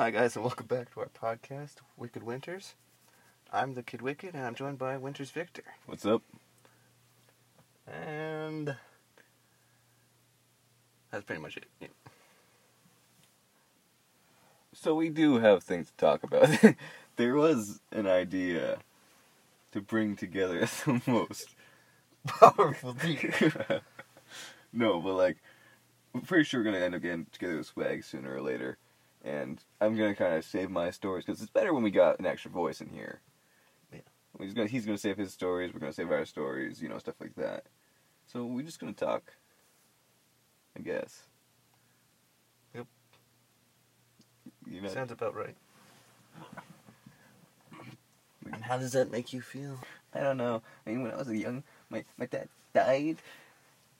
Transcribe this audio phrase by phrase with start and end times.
[0.00, 2.72] Hi, guys, and welcome back to our podcast, Wicked Winters.
[3.52, 5.62] I'm the Kid Wicked, and I'm joined by Winters Victor.
[5.84, 6.22] What's up?
[7.86, 8.76] And
[11.10, 11.66] that's pretty much it.
[11.82, 11.88] Yeah.
[14.72, 16.48] So we do have things to talk about.
[17.16, 18.78] there was an idea
[19.72, 21.54] to bring together the most
[22.26, 23.52] Powerful beer.
[24.72, 25.36] no, but like,
[26.14, 28.78] I'm pretty sure we're gonna end up getting together with Swag sooner or later,
[29.24, 32.26] and I'm gonna kind of save my stories because it's better when we got an
[32.26, 33.20] extra voice in here.
[33.92, 34.00] Yeah.
[34.38, 35.72] He's gonna he's gonna save his stories.
[35.72, 36.82] We're gonna save our stories.
[36.82, 37.64] You know, stuff like that.
[38.26, 39.32] So we're just gonna talk.
[40.76, 41.22] I guess.
[42.74, 42.86] Yep.
[44.66, 45.56] You know, Sounds about right.
[48.52, 49.78] And how does that make you feel?
[50.14, 50.62] I don't know.
[50.86, 53.18] I mean, when I was a young, my my dad died,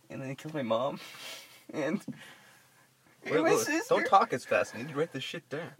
[0.08, 0.98] and then he killed my mom,
[1.72, 2.00] and,
[3.24, 3.94] Wait, my wait, sister.
[3.94, 4.74] Don't talk as fast.
[4.74, 5.70] You need to write this shit down.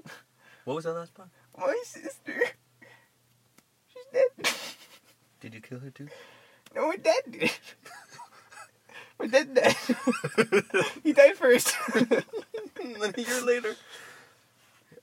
[0.65, 1.29] What was that last part?
[1.59, 2.43] My sister.
[3.89, 4.53] She's dead.
[5.41, 6.09] Did you kill her too?
[6.75, 7.51] No, my dad did.
[9.19, 9.77] my dad died.
[11.03, 11.75] he died first.
[11.95, 13.75] then a year later,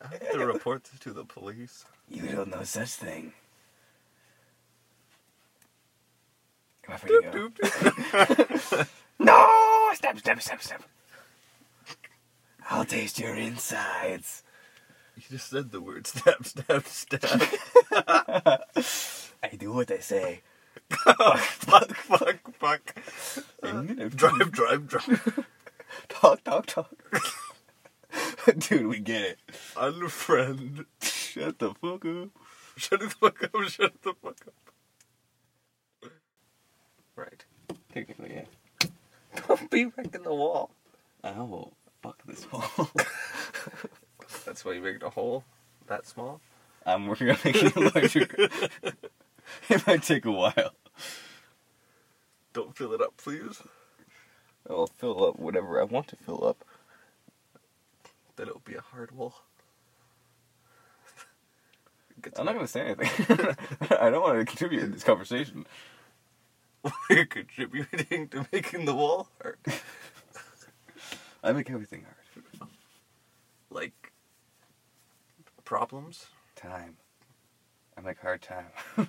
[0.01, 1.85] I have to report this to the police.
[2.09, 3.33] you don't know such thing.
[6.83, 7.49] Come on, Freddy, go.
[7.49, 8.87] Doop, doop.
[9.19, 9.89] No!
[9.95, 10.81] Step, step, step, Stop!
[12.69, 14.43] I'll taste your insides.
[15.15, 17.41] You just said the word stab, stab, stab.
[19.41, 20.41] I do what I say.
[20.89, 22.95] fuck, fuck, fuck.
[24.15, 25.45] Drive, drive, drive.
[26.09, 26.93] Talk, talk, talk.
[28.57, 29.39] Dude, we get it.
[29.75, 30.85] Unfriend.
[31.01, 32.29] Shut the fuck up.
[32.75, 36.11] Shut the fuck up, shut the fuck up.
[37.15, 37.45] Right.
[37.93, 38.89] Technically, yeah.
[39.47, 40.71] Don't be wrecking the wall.
[41.23, 42.89] I will fuck this hole.
[44.45, 45.43] That's why you make a hole
[45.87, 46.41] that small?
[46.85, 48.27] I'm working on making it larger.
[49.69, 50.73] it might take a while.
[52.53, 53.61] Don't fill it up, please.
[54.69, 56.63] I'll fill up whatever I want to fill up.
[58.35, 59.41] Then it'll be a hard wall.
[62.37, 63.55] I'm not gonna say anything.
[63.99, 65.65] I don't want to contribute in this conversation.
[67.09, 69.57] You're contributing to making the wall hard.
[71.47, 72.69] I make everything hard.
[73.69, 74.11] Like,
[75.63, 76.25] problems?
[76.57, 76.97] Time.
[77.97, 78.65] I make hard time.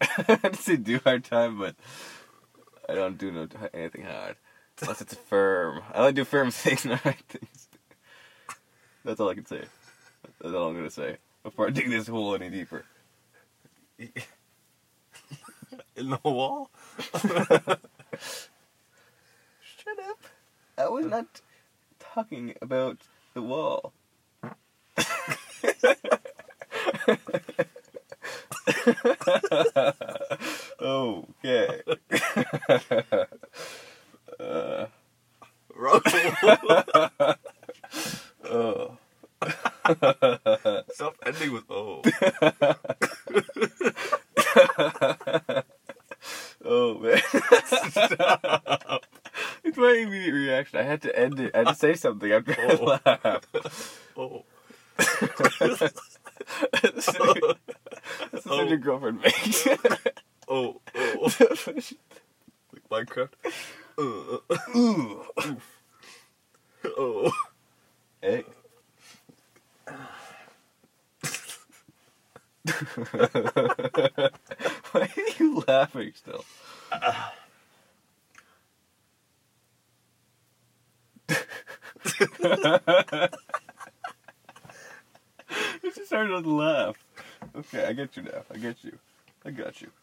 [0.00, 1.76] I didn't say do hard time, but
[2.88, 4.36] I don't do no anything hard
[4.80, 5.82] unless it's firm.
[5.92, 7.68] I only do firm things, not hard things.
[9.04, 9.64] That's all I can say.
[10.40, 12.86] That's all I'm gonna say before I dig this hole any deeper.
[13.98, 14.08] In
[16.08, 16.70] the wall?
[17.12, 17.78] Shut
[20.08, 20.18] up.
[20.80, 21.42] I was not
[21.98, 22.96] talking about
[23.34, 23.92] the wall.
[30.80, 31.82] okay.
[34.40, 34.86] uh,
[38.44, 38.96] oh.
[40.94, 42.00] Stop ending with oh.
[46.64, 47.20] Oh man.
[49.64, 50.78] it's my immediate reaction.
[50.78, 51.54] I had to end it.
[51.54, 52.84] I had to say something after I Oh.
[53.06, 53.46] laughed.
[54.16, 54.44] Oh.
[58.32, 59.66] That's what your girlfriend makes.
[60.48, 60.80] Oh.
[60.94, 61.32] Oh.
[62.72, 63.32] Like Minecraft.
[63.98, 64.38] Uh,
[64.76, 65.22] Ooh.
[66.84, 67.32] oh.
[68.22, 68.44] Egg.
[74.92, 76.44] Why are you laughing still?
[85.82, 86.96] You just started to laugh.
[87.56, 88.42] Okay, I get you now.
[88.54, 88.96] I get you.
[89.44, 89.88] I got you.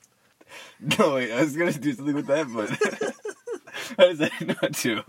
[0.80, 2.72] No, wait, I was gonna do something with that, but
[4.00, 5.03] I decided not to.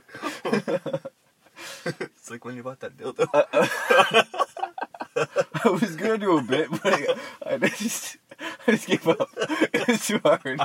[2.01, 3.29] It's like when you bought that dildo.
[5.65, 7.17] I was gonna do a bit, but I,
[7.47, 8.17] I just,
[8.67, 9.29] I just gave up.
[9.73, 10.61] It was too hard.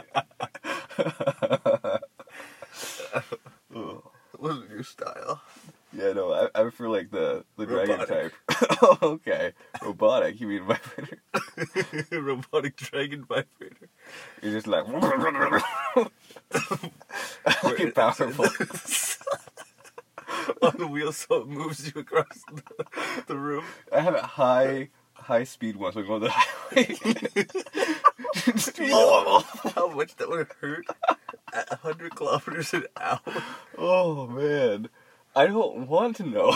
[3.75, 4.01] oh.
[4.33, 5.41] It wasn't your style.
[5.95, 8.33] Yeah, no, I, I prefer like the the dragon Robotic.
[8.49, 8.77] type.
[8.81, 9.53] oh, okay.
[9.83, 10.39] Robotic.
[10.41, 11.21] You mean vibrator?
[12.11, 12.75] Robotic
[13.07, 13.89] dragon vibrator.
[14.41, 14.85] You're just like.
[17.61, 18.45] Fucking powerful.
[20.61, 22.61] On wheels so it moves you across the,
[23.27, 23.63] the room.
[23.91, 26.95] I have a high high speed one, so I go on the highway.
[28.33, 29.43] Just Oh,
[29.75, 30.85] how much that would hurt
[31.53, 33.19] at 100 kilometers an hour.
[33.77, 34.89] Oh man,
[35.35, 36.51] I don't want to know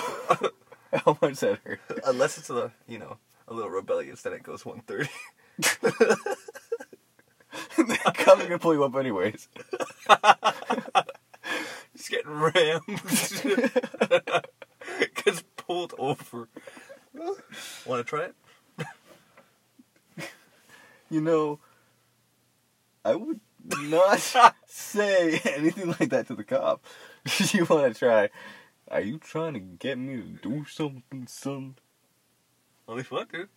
[0.93, 1.79] how much that hurt.
[2.05, 3.17] Unless it's a you know
[3.47, 5.09] a little rebellious, then it goes one thirty.
[5.81, 6.36] They're coming
[8.59, 9.47] to pull you up anyways.
[11.93, 12.81] He's getting rammed.
[15.23, 16.49] Gets pulled over.
[17.85, 18.35] Want to try it?
[21.09, 21.59] You know,
[23.05, 23.39] I would
[23.83, 24.19] not
[24.65, 26.83] say anything like that to the cop.
[27.53, 28.29] you want to try?
[28.89, 31.75] Are you trying to get me to do something, son?
[32.89, 33.47] Only fun, dude.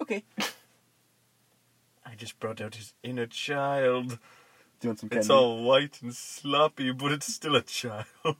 [0.00, 0.24] Okay.
[2.04, 4.08] I just brought out his inner child.
[4.08, 4.16] Do
[4.82, 5.20] you want some candy?
[5.20, 8.06] It's all white and sloppy, but it's still a child.
[8.24, 8.36] Oh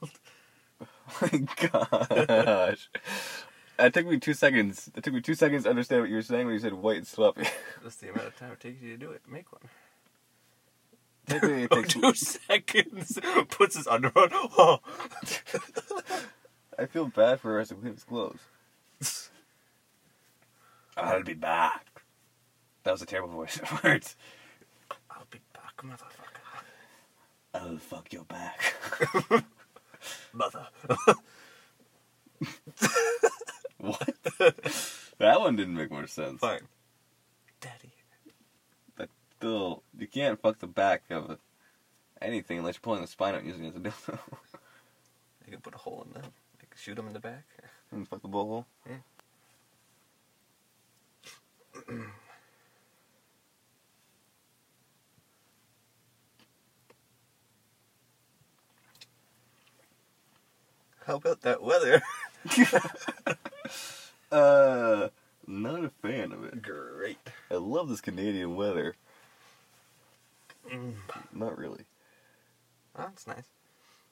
[1.22, 2.88] my gosh.
[3.78, 4.90] It took me two seconds.
[4.94, 6.98] It took me two seconds to understand what you were saying when you said white
[6.98, 7.42] and sloppy.
[7.82, 9.22] That's the amount of time it takes you to do it.
[9.28, 9.62] Make one.
[11.26, 13.18] Technically, it takes two seconds.
[13.50, 14.48] Puts his underwear on.
[14.58, 14.80] Oh.
[16.78, 18.40] I feel bad for us to clean his clothes.
[20.96, 21.86] I'll be back.
[22.84, 24.16] That was a terrible voice of words.
[25.10, 26.40] I'll be back, motherfucker.
[27.54, 28.74] I'll fuck your back.
[30.32, 30.66] Mother.
[33.78, 34.08] what?
[35.18, 36.40] that one didn't make much sense.
[36.40, 36.62] Fine.
[37.60, 37.92] Daddy.
[38.96, 41.38] But still, you can't fuck the back of
[42.20, 44.18] anything unless you're pulling the spine out and using it as a dildo.
[45.46, 46.32] you can put a hole in them.
[46.60, 47.44] You can shoot them in the back.
[47.92, 48.64] and fuck the blowhole.
[61.06, 62.02] How about that weather?
[64.32, 65.08] Uh,
[65.46, 66.62] not a fan of it.
[66.62, 67.18] Great.
[67.50, 68.96] I love this Canadian weather.
[70.72, 70.94] Mm.
[71.34, 71.84] Not really.
[72.96, 73.44] Oh, that's nice.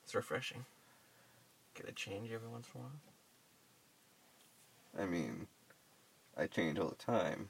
[0.05, 0.67] It's refreshing.
[1.75, 2.93] Get a change every once in a while.
[5.03, 5.47] I mean,
[6.37, 7.49] I change all the time.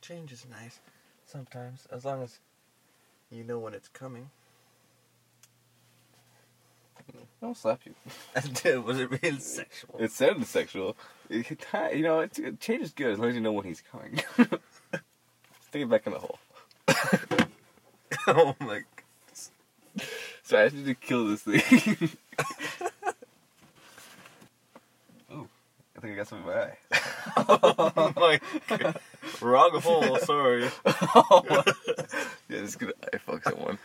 [0.00, 0.80] Change is nice.
[1.26, 2.38] Sometimes, as long as
[3.30, 4.30] you know when it's coming.
[7.44, 7.94] I'll slap you.
[8.62, 9.96] Dude, was it real sexual?
[9.98, 10.96] It sounded sexual.
[11.28, 11.46] It,
[11.94, 14.20] you know, it, it change is good as long as you know when he's coming.
[15.68, 16.38] Stick it back in the hole.
[18.28, 18.82] oh my.
[19.96, 20.06] God.
[20.42, 21.60] So I need to kill this thing.
[25.30, 25.46] oh,
[25.96, 26.78] I think I got something in my eye.
[27.36, 29.00] Oh my god.
[29.40, 30.70] Wrong hole, sorry.
[30.86, 31.62] Oh
[32.48, 33.78] yeah, just gonna eye fuck someone.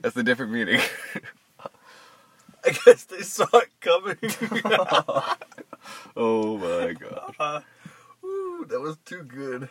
[0.00, 0.80] That's the different meaning.
[2.66, 4.16] I guess they saw it coming.
[6.16, 7.34] oh my god.
[7.38, 7.60] Uh,
[8.24, 9.68] ooh, that was too good.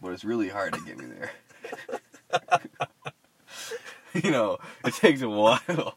[0.00, 1.30] But it's really hard to get me there.
[4.22, 5.96] you know, it takes a while.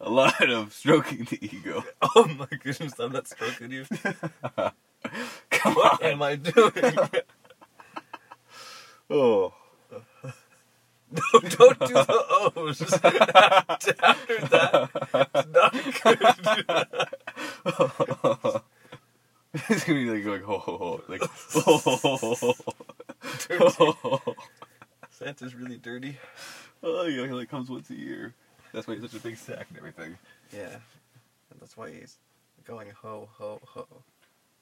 [0.00, 1.84] A lot of stroking the ego.
[2.14, 3.84] Oh my goodness, I'm not stroking you.
[5.50, 6.10] Come What on.
[6.10, 6.72] am I doing?
[9.08, 9.54] Oh.
[11.12, 12.82] No, don't do the O's.
[13.02, 13.92] After
[14.46, 14.90] that,
[15.34, 15.72] it's not
[18.54, 18.62] good.
[19.68, 22.54] it's gonna be like going ho ho ho like ho ho ho ho
[23.70, 24.36] ho ho.
[25.10, 26.16] Santa's really dirty.
[26.82, 28.34] Oh yeah, he like comes once a year.
[28.72, 30.16] That's why he's such a big sack and everything.
[30.52, 30.76] Yeah,
[31.50, 32.18] and that's why he's
[32.64, 33.86] going ho ho ho.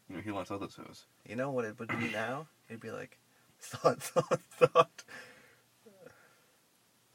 [0.08, 1.04] You know, he wants all those hoes.
[1.28, 2.46] You know what it would be now?
[2.70, 3.18] It'd be like
[3.61, 5.04] thought, thought, thought.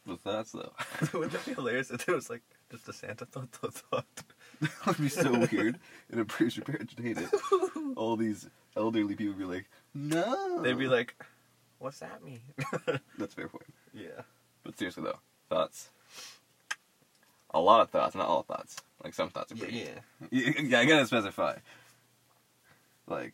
[0.06, 0.74] What's that though?
[1.18, 2.42] Wouldn't that be hilarious if it was like
[2.72, 4.06] just a Santa thought, thought, thought?
[4.60, 5.80] that would be so weird,
[6.12, 7.30] and I'm pretty sure parents would hate it.
[7.96, 10.62] All these elderly people would be like, no.
[10.62, 11.16] They'd be like,
[11.80, 12.42] "What's that mean?"
[13.18, 13.74] that's a fair point.
[13.94, 14.22] yeah.
[14.64, 15.20] But seriously though,
[15.50, 15.90] thoughts.
[17.52, 18.76] A lot of thoughts, not all thoughts.
[19.04, 19.78] Like some thoughts are pretty.
[19.80, 20.00] yeah.
[20.32, 21.56] Yeah, yeah, I gotta specify.
[23.08, 23.34] Like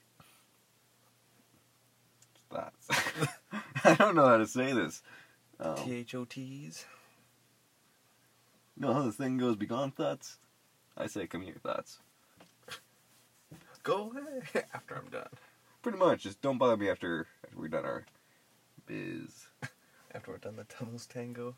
[2.51, 2.87] thoughts.
[3.83, 5.01] I don't know how to say this.
[5.59, 6.85] Um, T H O T's.
[8.77, 10.37] you know how this thing goes beyond thoughts?
[10.97, 11.99] I say come here thoughts.
[13.83, 14.41] Go away
[14.73, 15.27] after I'm done.
[15.81, 18.05] Pretty much, just don't bother me after, after we're done our
[18.85, 19.47] biz.
[20.11, 21.55] After we're done the Devil's Tango.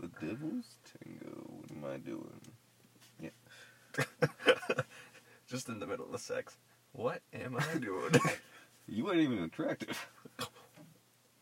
[0.00, 2.40] The devil's tango, what am I doing?
[3.20, 4.04] Yeah.
[5.46, 6.56] just in the middle of the sex.
[6.92, 8.12] What am I doing?
[8.88, 10.08] You weren't even attractive.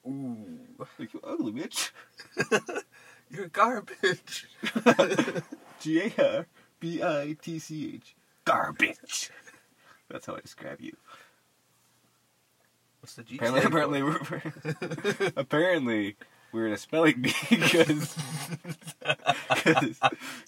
[0.06, 0.58] Ooh.
[0.98, 1.90] You ugly bitch.
[3.30, 4.46] You're garbage.
[5.80, 6.46] G A R
[6.78, 8.14] B I T C H.
[8.44, 9.30] Garbage.
[10.10, 10.96] That's how I describe you.
[13.00, 13.36] What's the G?
[13.36, 16.16] Apparently, apparently, we're, apparently,
[16.52, 18.16] we're in a spelling bee because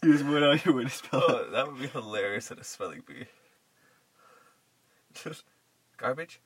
[0.02, 1.22] you just went out here with a spell.
[1.26, 3.26] Oh, that would be hilarious at a spelling bee.
[5.14, 5.44] Just
[5.96, 6.40] garbage?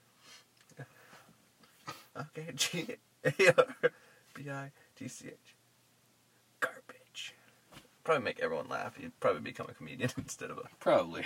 [2.19, 3.91] Okay, G A R
[4.35, 5.35] B I G C H.
[6.61, 7.35] Garbage.
[8.05, 8.99] Probably make everyone laugh.
[9.01, 10.63] You'd probably become a comedian instead of a.
[10.79, 11.25] Probably.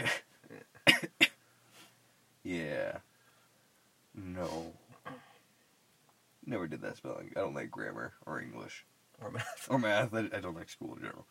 [2.42, 2.98] yeah.
[4.14, 4.72] No.
[6.46, 7.32] Never did that spelling.
[7.36, 8.84] I don't like grammar or English
[9.22, 9.66] or math.
[9.70, 10.12] or math.
[10.14, 11.26] I, I don't like school in general.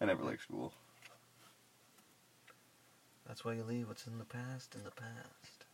[0.00, 0.72] I never liked school.
[3.26, 5.66] That's why you leave what's in the past in the past.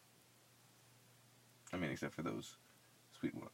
[1.73, 2.57] I mean, except for those
[3.23, 3.51] sweet ones.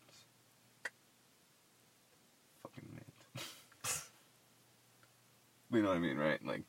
[2.62, 3.44] Fucking mint.
[5.70, 6.42] you know what I mean, right?
[6.42, 6.62] Like,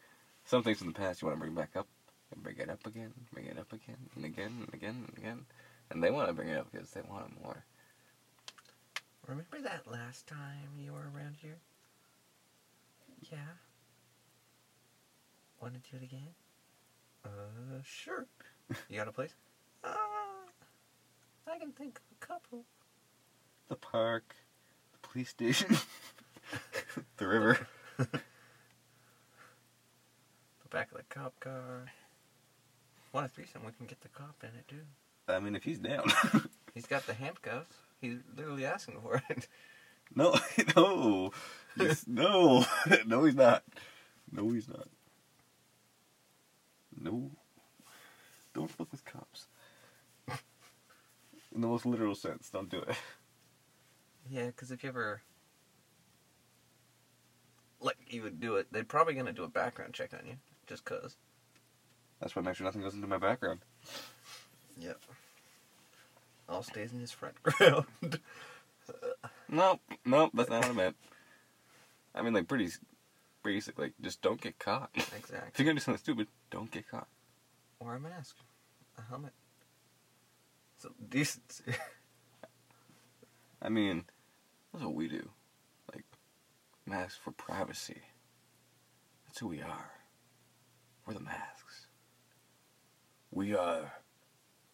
[0.44, 1.88] some things in the past you want to bring back up,
[2.34, 5.46] and bring it up again, bring it up again, and again, and again, and again.
[5.92, 7.64] And they want to bring it up because they want it more.
[9.28, 11.58] Remember that last time you were around here?
[13.32, 13.38] Yeah.
[15.62, 16.34] Want to do it again?
[17.24, 18.26] Uh, sure.
[18.90, 19.34] You got a place?
[19.84, 19.96] Uh,
[21.52, 22.66] I can think of a couple.
[23.70, 24.36] The park,
[24.92, 25.78] the police station,
[27.18, 27.68] the river.
[27.98, 28.08] The
[30.70, 31.86] back of the cop car.
[33.14, 33.62] Want a threesome?
[33.66, 34.82] We can get the cop in it too.
[35.28, 36.12] I mean, if he's down.
[36.74, 37.76] He's got the handcuffs.
[38.00, 39.48] He's literally asking for it.
[40.16, 40.36] no,
[40.76, 41.32] no,
[41.76, 42.66] Yes, no,
[43.06, 43.64] no, he's not.
[44.32, 44.88] No, he's not.
[47.00, 47.32] No,
[48.54, 49.48] don't fuck with cops.
[51.54, 52.96] In the most literal sense, don't do it.
[54.30, 55.22] Yeah, because if you ever.
[57.82, 60.36] Like, you would do it, they're probably going to do a background check on you.
[60.68, 61.16] Just because.
[62.20, 63.62] That's why make sure nothing goes into my background.
[64.78, 65.00] Yep.
[66.50, 67.86] All stays in his front ground.
[69.48, 70.96] Nope, nope, that's not what I meant.
[72.14, 72.70] I mean, like, pretty
[73.44, 73.80] basic.
[73.80, 74.90] Like, just don't get caught.
[74.96, 75.38] Exactly.
[75.54, 77.08] if you're gonna do something stupid, don't get caught.
[77.80, 78.36] Or a mask.
[78.98, 79.34] A helmet.
[80.78, 81.64] Some decency.
[83.62, 84.06] I mean,
[84.74, 85.30] that's what we do.
[85.94, 86.06] Like,
[86.86, 88.02] masks for privacy.
[89.26, 89.92] That's who we are.
[91.06, 91.88] We're the masks.
[93.32, 93.94] We are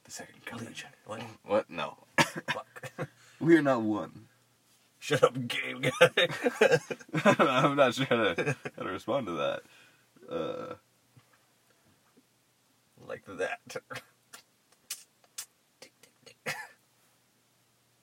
[0.04, 0.68] the second coming.
[0.68, 0.90] Legion.
[1.06, 1.22] What?
[1.44, 1.70] What?
[1.70, 1.98] No.
[2.20, 2.92] Fuck.
[3.40, 4.28] we are not one.
[5.00, 6.28] Shut up, game guy.
[7.25, 9.62] I'm not sure how to, how to respond to that.
[10.30, 10.74] Uh,
[13.08, 13.60] like that.
[15.80, 16.56] Tick, tick, tick.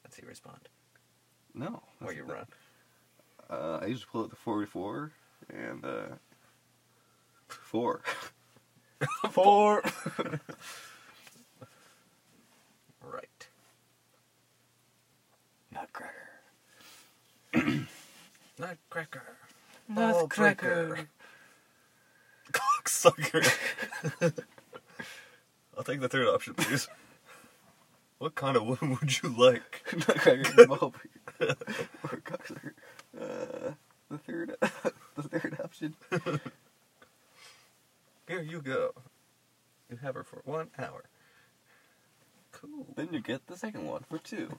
[0.02, 0.68] That's how you respond.
[1.54, 1.82] No.
[2.00, 2.46] Or that's- you run.
[3.50, 5.12] Uh, I used to pull out the 44
[5.52, 6.06] and, uh,
[7.48, 8.00] four.
[9.30, 9.82] four!
[13.02, 13.48] Right.
[15.72, 16.14] Nutcracker.
[18.58, 19.22] Nutcracker.
[19.88, 21.08] Nutcracker.
[22.52, 23.58] Cocksucker.
[25.76, 26.88] I'll take the third option, please.
[28.22, 29.82] What kind of woman would you like?
[31.40, 32.72] Or cocksucker.
[33.20, 33.72] Uh,
[34.10, 34.56] the third,
[35.16, 35.94] the third option.
[38.26, 38.92] Here you go.
[39.90, 41.04] You have her for one hour.
[42.52, 42.86] Cool.
[42.96, 44.58] Then you get the second one for two.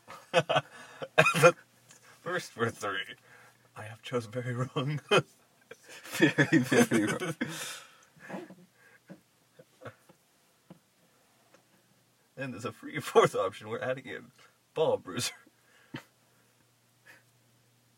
[2.21, 3.15] First for three.
[3.75, 4.99] I have chosen very wrong.
[6.11, 7.35] Very, very wrong.
[12.37, 13.69] And there's a free fourth option.
[13.69, 14.25] We're adding in
[14.73, 15.33] ball bruiser.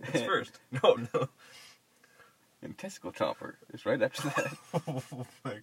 [0.01, 0.59] It's first.
[0.71, 1.29] No, no.
[2.61, 4.57] And testicle chomper is right after that.
[4.87, 5.59] Oh my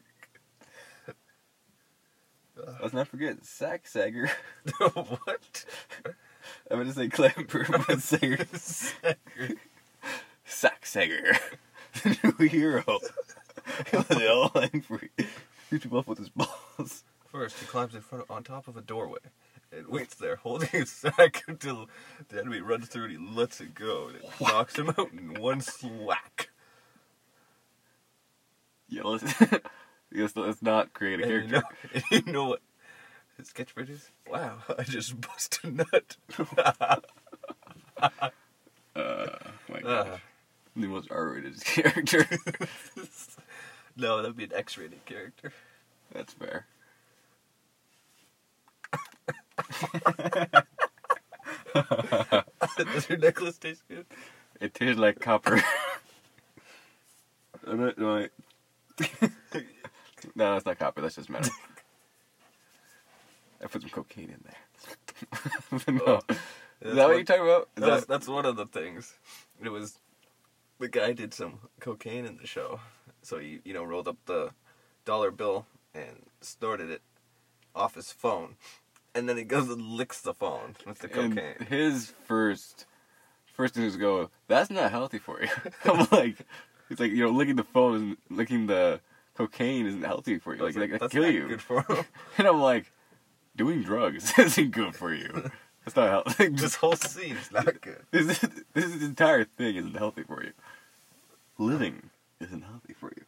[2.81, 4.31] Let's not forget sack sagger.
[4.79, 5.65] what?
[6.71, 8.47] I'm gonna say clamper, but sagger.
[10.45, 11.39] Sack sagger.
[12.03, 12.85] the new hero.
[14.09, 15.11] they all angry.
[15.71, 17.05] Him up with his balls.
[17.33, 19.19] First, he climbs in front on top of a doorway
[19.73, 21.89] and waits there, holding his sack until
[22.29, 24.09] the enemy runs through and he lets it go.
[24.09, 26.51] And it knocks him out in one swack.
[28.89, 29.25] Yeah, let's,
[30.13, 31.63] let's, let's not create a And you character.
[31.95, 32.61] know, and you know what
[33.39, 34.11] his catchphrase is?
[34.31, 36.17] Wow, I just bust a nut.
[38.95, 39.27] Uh,
[39.71, 40.07] my gosh.
[40.07, 40.19] Uh,
[40.77, 42.27] the most R-rated character.
[43.97, 45.53] no, that'd be an X-rated character.
[46.13, 46.67] That's fair.
[52.77, 54.07] Does your necklace taste good?
[54.61, 55.57] It tastes like copper.
[57.67, 58.29] no, no,
[60.35, 61.01] that's not copper.
[61.01, 61.53] That's just metal.
[63.63, 65.89] I put some cocaine in there.
[65.89, 66.01] no.
[66.07, 66.21] Oh,
[66.81, 67.69] Is that what you're talking about?
[67.77, 69.15] Is That's, that, that's one of the things.
[69.63, 69.99] It was
[70.79, 72.81] the guy did some cocaine in the show,
[73.23, 74.51] so he you know rolled up the
[75.05, 77.03] dollar bill and snorted it,
[77.75, 78.57] off his phone,
[79.15, 81.67] and then he goes and licks the phone with the And cocaine.
[81.69, 82.87] his first
[83.55, 85.49] first thing is go, that's not healthy for you.
[85.85, 86.39] I'm like,
[86.91, 89.01] it's like you know, licking the phone, and licking the
[89.37, 90.63] cocaine isn't healthy for you.
[90.63, 91.49] Like, like that That's kill not you.
[91.49, 92.05] Good for him.
[92.39, 92.91] And I'm like,
[93.57, 95.51] doing drugs isn't good for you.
[95.85, 96.49] That's not healthy.
[96.49, 98.01] this whole scene is not good.
[98.11, 98.39] this,
[98.73, 100.53] this entire thing isn't healthy for you.
[101.59, 103.25] Living isn't healthy for you.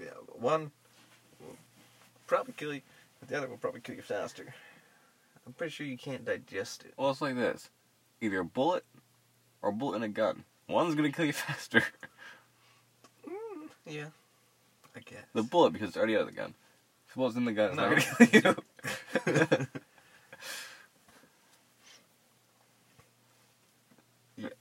[0.00, 0.70] Yeah, one
[1.40, 1.56] will
[2.26, 2.80] probably kill you,
[3.20, 4.54] but the other will probably kill you faster.
[5.46, 6.94] I'm pretty sure you can't digest it.
[6.96, 7.70] Well, it's like this:
[8.20, 8.84] either a bullet
[9.62, 10.44] or a bullet in a gun.
[10.68, 11.82] One's gonna kill you faster.
[13.28, 14.06] Mm, yeah,
[14.96, 15.24] I guess.
[15.34, 16.54] The bullet because it's already out of the gun.
[17.08, 17.88] If the bullet's in the gun, it's No.
[17.90, 18.56] not gonna kill you.
[19.32, 19.66] Yeah.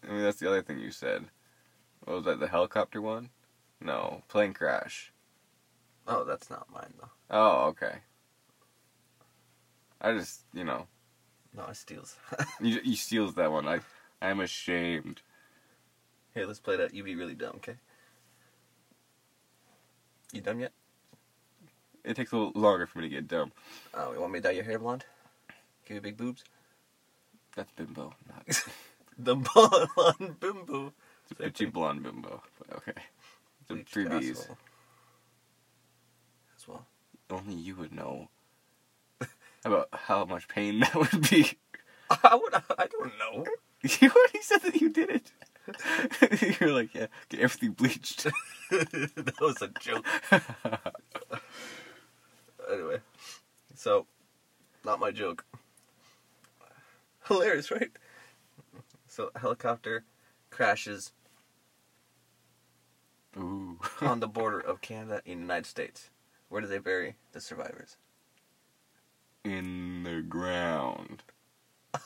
[0.08, 1.26] I mean, that's the other thing you said.
[2.04, 2.40] What was that?
[2.40, 3.30] The helicopter one?
[3.80, 5.12] No, plane crash.
[6.08, 7.10] oh, that's not mine though.
[7.32, 8.00] Oh, okay.
[10.02, 10.88] I just, you know,
[11.56, 12.16] No, it steals.
[12.62, 13.68] you you steals that one.
[13.68, 13.80] I
[14.22, 15.22] I'm ashamed.
[16.34, 16.94] Here, let's play that.
[16.94, 17.76] You be really dumb, okay?
[20.32, 20.72] You dumb yet?
[22.04, 23.52] It takes a little longer for me to get dumb.
[23.94, 25.06] Oh, you want me to dye your hair blonde?
[25.86, 26.44] Give you big boobs?
[27.56, 28.64] That's bimbo, not
[29.20, 30.94] The blonde bimbo.
[31.30, 32.42] it's a bitchy blonde bimbo.
[32.58, 33.02] But okay,
[33.70, 34.48] it's a three B's.
[36.58, 36.86] As well.
[37.30, 38.30] Only you would know
[39.66, 41.58] about how much pain that would be.
[42.10, 42.54] I would.
[42.54, 43.46] I don't know.
[43.84, 46.60] You already said that you did it.
[46.62, 48.28] You're like, yeah, get everything bleached.
[48.70, 50.06] that was a joke.
[52.72, 53.00] Anyway,
[53.76, 54.06] so
[54.86, 55.44] not my joke.
[57.28, 57.90] Hilarious, right?
[59.08, 60.04] So helicopter
[60.52, 61.12] crashes
[63.38, 63.80] Ooh.
[64.00, 66.10] on the border of Canada and United States.
[66.50, 67.98] Where do they bury the survivors?
[69.44, 71.24] In the ground.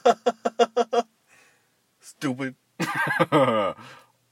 [2.00, 2.56] Stupid.
[3.32, 3.76] oh,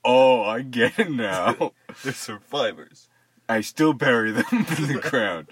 [0.06, 1.74] I get it now.
[2.04, 3.10] They're survivors.
[3.50, 5.48] I still bury them in the ground.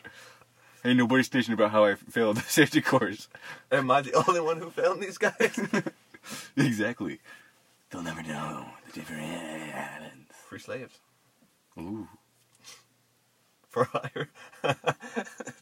[0.85, 3.27] Ain't nobody stationed about how I failed the safety course.
[3.71, 5.59] Am I the only one who found these guys?
[6.57, 7.19] exactly.
[7.89, 10.31] They'll never know the different islands.
[10.47, 10.99] Free slaves.
[11.77, 12.07] Ooh.
[13.67, 14.29] For hire.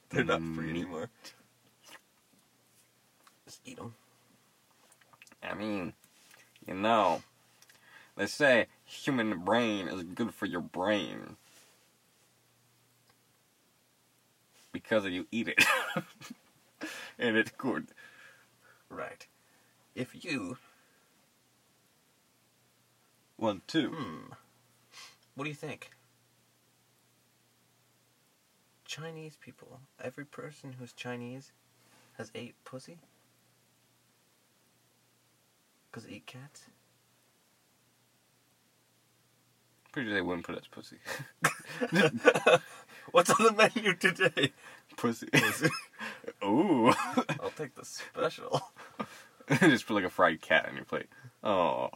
[0.09, 0.81] They're not free Meat.
[0.81, 1.09] anymore.
[3.69, 3.93] Eat them.
[5.43, 5.93] I mean,
[6.67, 7.21] you know,
[8.15, 11.35] they say human brain is good for your brain
[14.71, 15.63] because you eat it,
[17.19, 17.89] and it's good.
[18.89, 19.27] Right.
[19.93, 20.57] If you,
[23.37, 23.89] One, two.
[23.89, 24.31] hmm,
[25.35, 25.91] what do you think?
[28.85, 31.51] Chinese people, every person who's Chinese
[32.17, 32.97] has ate pussy?
[35.91, 36.65] Because it eat cats?
[39.91, 40.97] Pretty sure they wouldn't put it as pussy.
[43.11, 44.53] What's on the menu today?
[44.97, 45.27] pussy.
[45.27, 45.69] Pussy.
[46.43, 46.89] Ooh.
[47.41, 48.61] I'll take the special.
[49.59, 51.07] Just put like a fried cat on your plate.
[51.43, 51.89] Oh.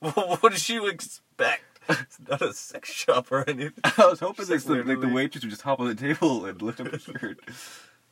[0.00, 1.64] what did you expect?
[1.88, 3.82] It's not a sex shop or anything.
[3.84, 6.80] I was hoping like like, the waitress would just hop on the table and lift
[6.80, 7.40] up her shirt.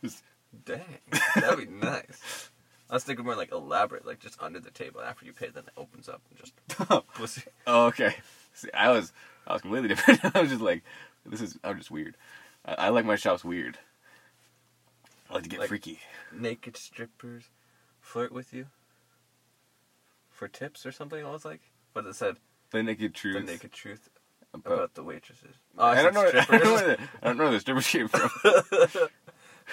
[0.03, 0.23] Just,
[0.65, 0.99] Dang,
[1.37, 2.51] that'd be nice.
[2.91, 5.01] I was thinking more like elaborate, like just under the table.
[5.01, 6.55] After you pay, then it opens up and just
[6.91, 7.05] oh.
[7.15, 7.43] pussy.
[7.67, 8.15] oh, okay.
[8.55, 9.13] See, I was
[9.47, 10.21] I was completely different.
[10.35, 10.83] I was just like,
[11.27, 12.17] this is I'm just weird.
[12.65, 13.79] I, I like my shops weird.
[15.31, 16.01] I like to get Like- freaky.
[16.33, 17.45] Naked strippers
[18.01, 18.67] flirt with you
[20.31, 21.25] for tips or something.
[21.25, 21.61] I was like,
[21.95, 22.37] but it said
[22.71, 23.35] The naked truth.
[23.35, 24.09] the naked truth
[24.55, 25.57] about- about the waitresses.
[25.77, 26.21] Oh, I, don't know.
[26.23, 26.73] I don't know.
[26.75, 28.31] Where the, I don't know where the strippers came from.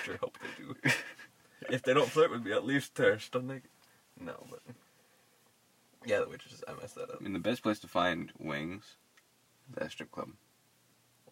[0.04, 0.92] sure hope they do.
[1.70, 3.70] If they don't flirt with me, at least they're still naked.
[4.20, 4.60] No, but
[6.06, 6.64] yeah, the waitresses.
[6.68, 7.18] I messed that up.
[7.20, 8.84] I mean, the best place to find wings,
[9.70, 10.30] is that strip club.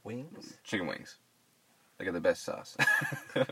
[0.03, 0.57] Wings.
[0.63, 1.17] Chicken wings.
[1.97, 2.75] They got the best sauce.
[3.35, 3.47] not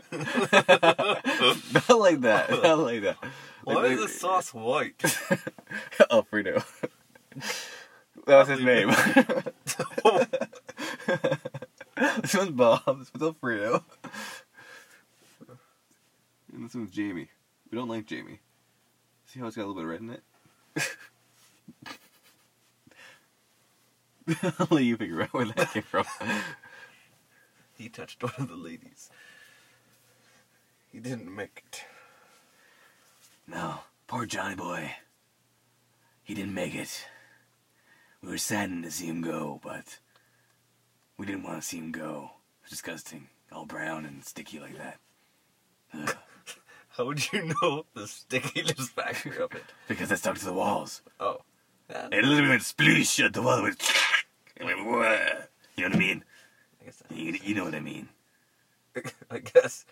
[1.98, 2.50] like that.
[2.50, 3.16] Not like that.
[3.64, 5.00] Why Like, is the sauce white?
[6.10, 6.62] Alfredo.
[8.26, 8.88] That was his name.
[12.22, 12.82] this one's Bob.
[12.98, 13.84] This one's Alfredo.
[16.52, 17.28] And this one's Jamie.
[17.70, 18.40] We don't like Jamie.
[19.26, 20.22] See how it's got a little bit of red in it?
[24.58, 26.04] I'll let you figure out where that came from.
[27.78, 29.10] he touched one of the ladies.
[30.92, 31.84] He didn't make it.
[33.48, 34.94] No, poor Johnny boy.
[36.22, 37.06] He didn't make it.
[38.22, 39.98] We were saddened to see him go, but
[41.16, 42.30] we didn't want to see him go.
[42.60, 43.28] It was disgusting.
[43.50, 46.18] All brown and sticky like that.
[46.96, 49.64] How would you know the stickiness factor of it?
[49.88, 51.00] Because I stuck to the walls.
[51.18, 51.38] Oh.
[51.90, 53.62] Yeah, little bit went sploosh at the wall.
[53.62, 53.82] Went,
[54.56, 55.18] it went, "Wah."
[55.76, 56.24] you know what I mean?
[56.80, 58.08] I guess You, you know what I mean.
[59.30, 59.84] I guess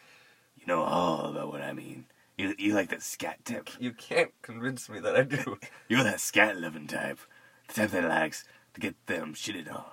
[0.58, 2.06] You know all about what I mean.
[2.38, 3.68] You, you like that scat type.
[3.78, 5.58] you can't convince me that I do.
[5.88, 7.18] You're that scat loving type.
[7.68, 9.84] The type that likes to get them shitted on.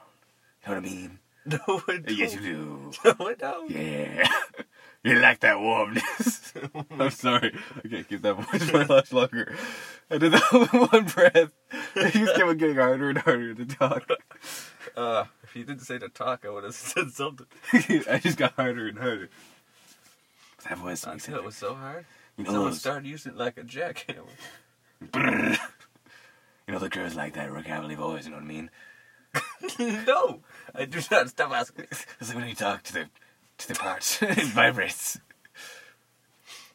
[0.64, 1.20] You know what I mean?
[1.46, 2.10] No, I don't.
[2.18, 2.92] Yes, you do.
[3.06, 3.72] No, I don't.
[3.72, 4.28] Yeah.
[5.08, 6.54] You like that warmness.
[6.92, 7.56] I'm sorry.
[7.84, 9.56] I can't keep that voice for much longer.
[10.10, 11.52] I did that with one breath.
[11.96, 14.10] It just kept getting harder and harder to talk.
[14.96, 17.48] Uh, if you didn't say to talk, I would have said something.
[17.74, 19.30] I just got harder and harder.
[20.68, 22.06] That voice makes Until it was so hard.
[22.38, 24.26] You know Someone those- started using it like a jackhammer.
[25.04, 25.58] Brrr.
[26.68, 28.70] You know the girls like that rockabilly voice, you know what I mean?
[30.08, 30.42] no,
[30.76, 31.30] I do not.
[31.30, 31.88] Stop asking me.
[31.92, 33.10] It's like when you talk to the
[33.58, 35.20] to the parts, it vibrates.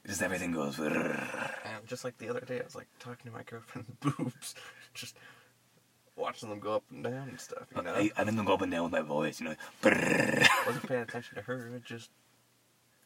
[0.06, 0.78] Just everything goes.
[0.78, 4.54] And just like the other day, I was like talking to my girlfriend's boobs,
[4.94, 5.16] just
[6.16, 7.66] watching them go up and down and stuff.
[7.72, 9.54] You uh, know, I, I didn't go up and down with my voice, you know.
[9.80, 10.46] brrr.
[10.66, 11.70] wasn't paying attention to her.
[11.76, 12.10] It just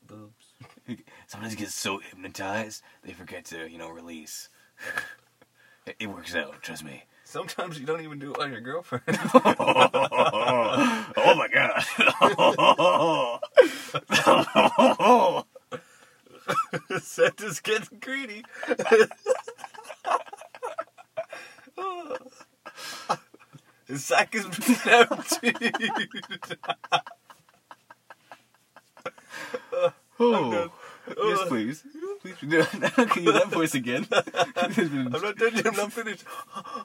[0.07, 0.55] boobs.
[1.27, 4.49] Sometimes you get so hypnotized they forget to, you know, release.
[5.87, 7.05] it, it works out, trust me.
[7.37, 9.05] Sometimes you don't even do it on your girlfriend.
[9.35, 11.85] oh my god.
[17.03, 18.43] Santa's getting greedy.
[23.87, 24.75] His sack is empty.
[30.19, 30.71] oh.
[31.17, 31.83] Yes, please.
[32.21, 32.35] Please.
[32.41, 34.07] Can you do that voice again?
[34.13, 35.67] I'm not done yet.
[35.67, 36.25] I'm not finished.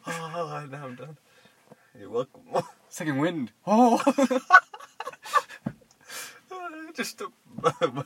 [0.07, 1.17] now I'm done.
[1.99, 2.41] You're welcome.
[2.89, 3.51] Second wind.
[3.65, 4.01] Oh.
[6.93, 7.27] Just a.
[7.63, 8.03] Uh,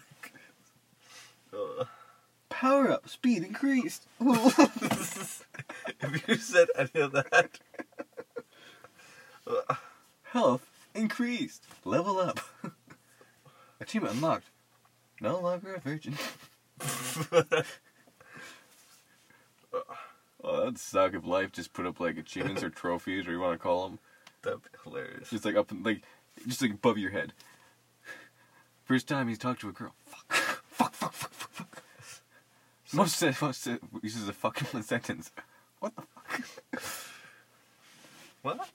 [2.49, 3.09] Power up.
[3.09, 4.05] Speed increased.
[4.19, 7.59] if you said any of that,
[9.47, 9.75] uh,
[10.23, 11.63] Health increased.
[11.83, 12.39] Level up.
[13.79, 14.49] Achievement unlocked.
[15.25, 16.15] No longer a virgin.
[20.47, 23.53] Oh, that'd suck if life just put up like achievements or trophies, or you want
[23.53, 23.99] to call them,
[24.43, 25.31] that'd be hilarious.
[25.31, 26.03] just like up, in- like,
[26.47, 27.33] just like above your head.
[28.83, 29.95] First time he's talked to a girl.
[30.05, 31.83] Fuck, fuck, fuck, fuck, fuck, fuck.
[32.93, 35.31] Most said, most said, uses a fucking sentence.
[35.79, 36.83] What the fuck?
[38.43, 38.69] What?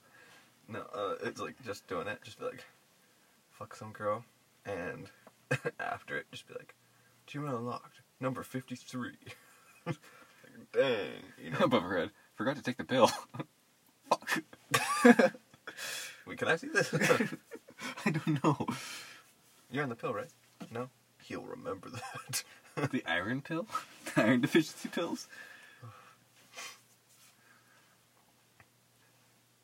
[0.67, 2.19] No, uh, it's like just doing it.
[2.21, 2.65] Just be like,
[3.51, 4.25] fuck some girl,
[4.65, 5.09] and
[5.79, 6.75] after it, just be like,
[7.27, 9.17] achievement unlocked, number fifty-three.
[9.85, 9.97] like,
[10.73, 11.59] dang, you know.
[11.61, 12.11] above her head.
[12.35, 13.07] Forgot to take the pill.
[14.09, 14.43] fuck.
[16.25, 16.93] Wait, can I see this?
[18.05, 18.67] I don't know.
[19.69, 20.29] You're on the pill, right?
[20.71, 20.89] No.
[21.23, 22.43] He'll remember that.
[22.91, 23.67] The iron pill?
[24.15, 25.27] The iron deficiency pills?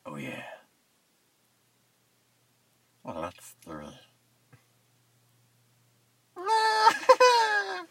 [0.10, 0.44] Oh, yeah.
[3.04, 3.56] Well, that's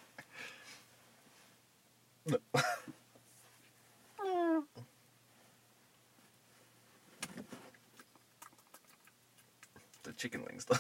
[10.05, 10.77] the chicken wings, though.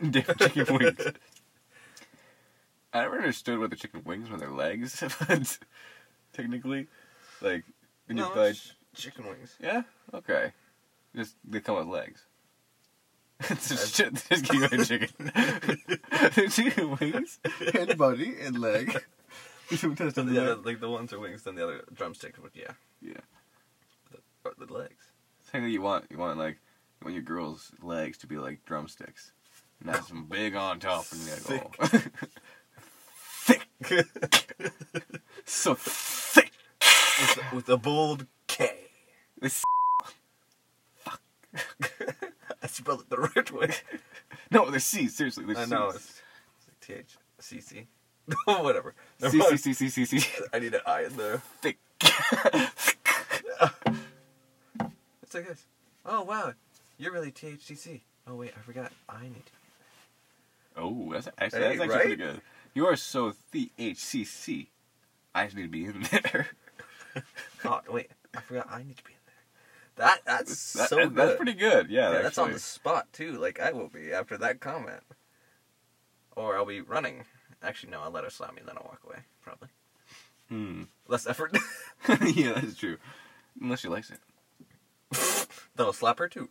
[0.10, 1.12] Different chicken wings.
[2.92, 5.58] I never understood what the chicken wings were their legs, but
[6.34, 6.88] technically,
[7.40, 7.64] like,
[8.06, 8.48] when you no, buy.
[8.48, 9.56] it's chicken wings.
[9.60, 9.84] Yeah?
[10.12, 10.52] Okay.
[11.16, 12.26] Just, they come with legs.
[13.50, 15.32] It's just, just keep going chicken.
[16.50, 17.38] chicken wings
[17.74, 18.96] and body and leg.
[19.74, 20.66] Sometimes the the other, leg.
[20.66, 22.38] like the ones are wings, then the other drumsticks.
[22.42, 23.20] But yeah, Yeah.
[24.10, 25.04] the, the legs.
[25.50, 26.58] Technically, you want you want like
[27.00, 29.32] you want your girl's legs to be like drumsticks,
[29.80, 31.96] and have some big on top, and you go
[33.44, 34.00] thick, oh.
[35.44, 36.52] so thick.
[37.20, 38.70] with, with a bold K.
[39.40, 39.62] This
[41.06, 41.16] I
[42.76, 43.70] spelled it the right way.
[44.50, 45.08] no, they're C.
[45.08, 45.70] Seriously, they're I C's.
[45.70, 46.20] know it's
[46.80, 47.86] T H C C.
[48.44, 48.94] Whatever.
[49.20, 49.56] Never C.
[49.56, 50.26] C C C C.
[50.52, 51.42] I need an I in there.
[51.60, 51.78] Thick.
[55.22, 55.64] It's like this.
[56.04, 56.52] Oh wow,
[56.98, 58.00] you're really THCC.
[58.26, 58.92] Oh wait, I forgot.
[59.08, 59.44] I need.
[60.76, 62.00] Oh, that's actually, Hey, that's actually right?
[62.00, 62.40] pretty good.
[62.74, 64.66] You are so THCC.
[65.34, 66.48] I just need to be in there.
[67.64, 68.66] Oh wait, I forgot.
[68.70, 69.21] I need to be in there.
[69.96, 71.14] That that's That- so good.
[71.14, 71.90] That's pretty good.
[71.90, 73.32] Yeah, Yeah, that's on the spot too.
[73.32, 75.02] Like I will be after that comment,
[76.36, 77.24] or I'll be running.
[77.62, 79.18] Actually, no, I'll let her slap me and then I'll walk away.
[79.42, 79.68] Probably
[80.48, 80.82] Hmm.
[81.08, 81.56] less effort.
[82.34, 82.98] yeah, that's true.
[83.60, 84.18] Unless she likes it.
[85.76, 86.48] then I'll slap her too.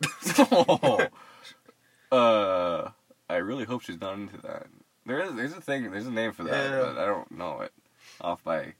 [2.10, 2.90] uh,
[3.28, 4.66] I really hope she's not into that.
[5.06, 6.80] There is, there's a thing, there's a name for that, Yeah.
[6.80, 7.72] but I don't know it.
[8.20, 8.74] off by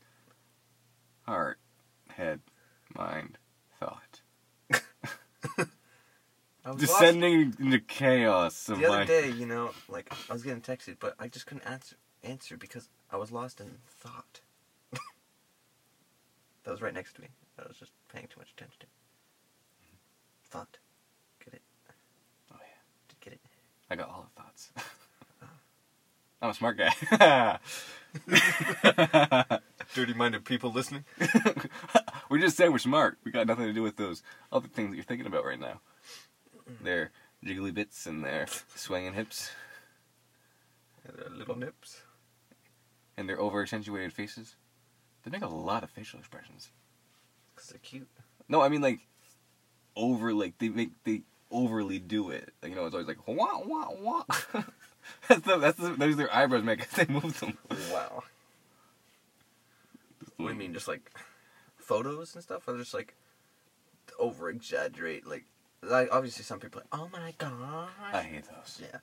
[1.26, 1.58] heart,
[2.10, 2.40] head,
[2.96, 3.38] mind.
[6.64, 9.04] I was lost Descending into chaos of the other my.
[9.04, 12.88] day, you know, like I was getting texted, but I just couldn't answer answer because
[13.10, 14.40] I was lost in thought.
[14.92, 17.28] that was right next to me.
[17.58, 18.86] I was just paying too much attention to.
[20.50, 20.78] Thought.
[21.44, 21.62] Get it?
[22.52, 23.08] Oh, yeah.
[23.08, 23.40] Did get it?
[23.90, 24.70] I got all the thoughts.
[26.42, 27.58] I'm a smart guy.
[29.94, 31.04] Dirty minded people listening.
[32.30, 33.18] we're just saying we're smart.
[33.24, 35.80] We got nothing to do with those other things that you're thinking about right now.
[36.82, 37.10] Their
[37.44, 39.50] jiggly bits and their swinging hips
[41.06, 42.00] And their little nips.
[43.16, 44.54] and their over accentuated faces.
[45.24, 46.70] They make a lot of facial expressions.
[47.54, 48.08] Because they're cute.
[48.48, 49.00] No, I mean like
[49.94, 52.50] over like they make they overly do it.
[52.62, 54.22] Like, you know, it's always like wah wah wah.
[55.28, 57.58] that's the, that's the, those their eyebrows make as they move them.
[57.92, 58.22] Wow.
[60.38, 61.10] What do you mean, just like
[61.76, 62.66] photos and stuff?
[62.68, 63.14] Or just like
[64.18, 65.26] over exaggerate?
[65.26, 65.44] Like,
[65.82, 67.90] like, obviously some people are like, oh my gosh.
[68.12, 68.80] I hate those.
[68.80, 68.98] Yeah.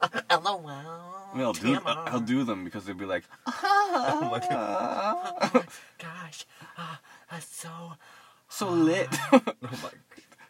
[0.30, 0.68] LOL.
[0.68, 2.08] I mean, I'll do TMR.
[2.08, 5.64] I'll do them because they'd be like, Oh my "Ah,
[5.98, 6.46] Gosh.
[6.76, 6.96] Uh,
[7.30, 7.92] that's so.
[8.48, 9.08] so lit.
[9.32, 9.92] Oh my god.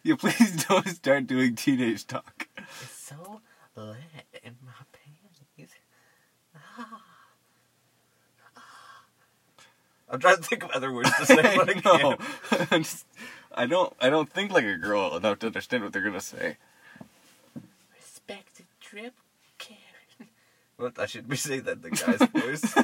[0.02, 2.48] yeah, please don't start doing teenage talk.
[2.58, 3.40] It's so
[3.76, 3.96] lit
[4.42, 5.70] in my panties.
[6.56, 7.13] Ah.
[10.14, 12.20] I'm trying to think of other words to say, but I no, can't.
[12.72, 13.04] I'm just-
[13.56, 16.56] I don't I don't think like a girl enough to understand what they're gonna say.
[17.96, 19.14] Respect the drip,
[19.58, 19.80] Karen.
[20.76, 20.98] What?
[20.98, 22.74] I should be saying that in the guy's voice.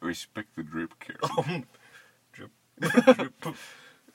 [0.00, 1.18] Respect the drip, Carol.
[1.22, 1.62] Oh,
[2.32, 3.56] drip, drip.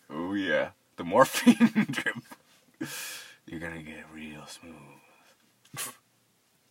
[0.10, 2.15] Oh yeah, the morphine drip.
[3.45, 4.74] You're gonna get real smooth.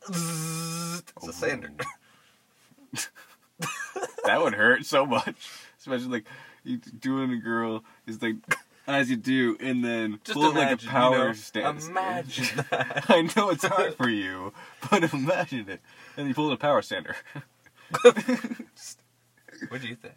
[0.09, 1.71] It's a sander.
[2.97, 3.01] Oh.
[4.25, 5.37] That would hurt so much.
[5.79, 6.25] Especially like
[6.65, 8.37] you doing a girl is like
[8.87, 11.89] as you do, and then Just pull like a power you know, stance.
[11.89, 13.05] Imagine that.
[13.09, 14.53] I know it's hard for you,
[14.91, 15.81] but imagine it.
[16.17, 17.17] And you pull a power sander.
[18.03, 18.17] what
[19.81, 20.15] do you think?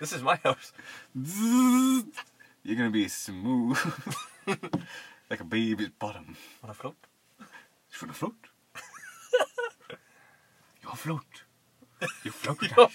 [0.00, 0.72] This is my house.
[1.14, 3.76] You're gonna be smooth,
[5.28, 6.36] like a baby's bottom.
[6.62, 6.96] On a float.
[7.40, 7.46] You
[8.02, 8.34] wanna float?
[10.82, 11.42] You'll float.
[12.24, 12.62] You float.
[12.76, 12.88] Yo.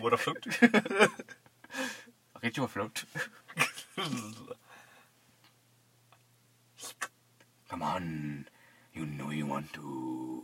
[0.00, 0.46] what a float.
[2.34, 3.04] I'll get you a float.
[7.68, 8.48] Come on.
[8.94, 10.42] You know you want to.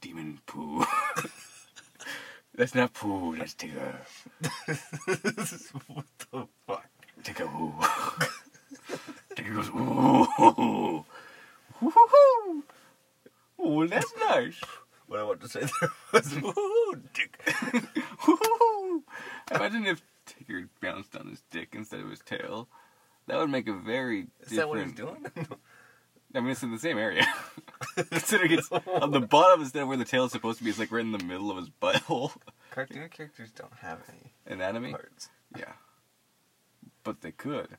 [0.00, 0.84] Demon poo.
[2.54, 3.96] that's not poo, that's Tigger.
[5.88, 6.86] what the fuck?
[7.22, 7.72] Tigger woo.
[9.34, 10.73] Tigger goes, ooh.
[13.84, 14.60] Oh, that's nice.
[15.06, 17.38] What I want to say there was, ooh, dick.
[18.26, 19.04] Woo-hoo.
[19.54, 22.68] Imagine if Tigger bounced on his dick instead of his tail.
[23.26, 25.46] That would make a very Is that what he's different- doing?
[26.34, 27.26] I mean, it's in the same area.
[27.96, 30.78] Considering it's on the bottom instead of where the tail is supposed to be, it's
[30.78, 32.32] like right in the middle of his butthole.
[32.70, 34.92] Cartoon characters don't have any Anatomy?
[34.92, 35.28] parts.
[35.54, 35.72] Yeah.
[37.04, 37.76] But they could.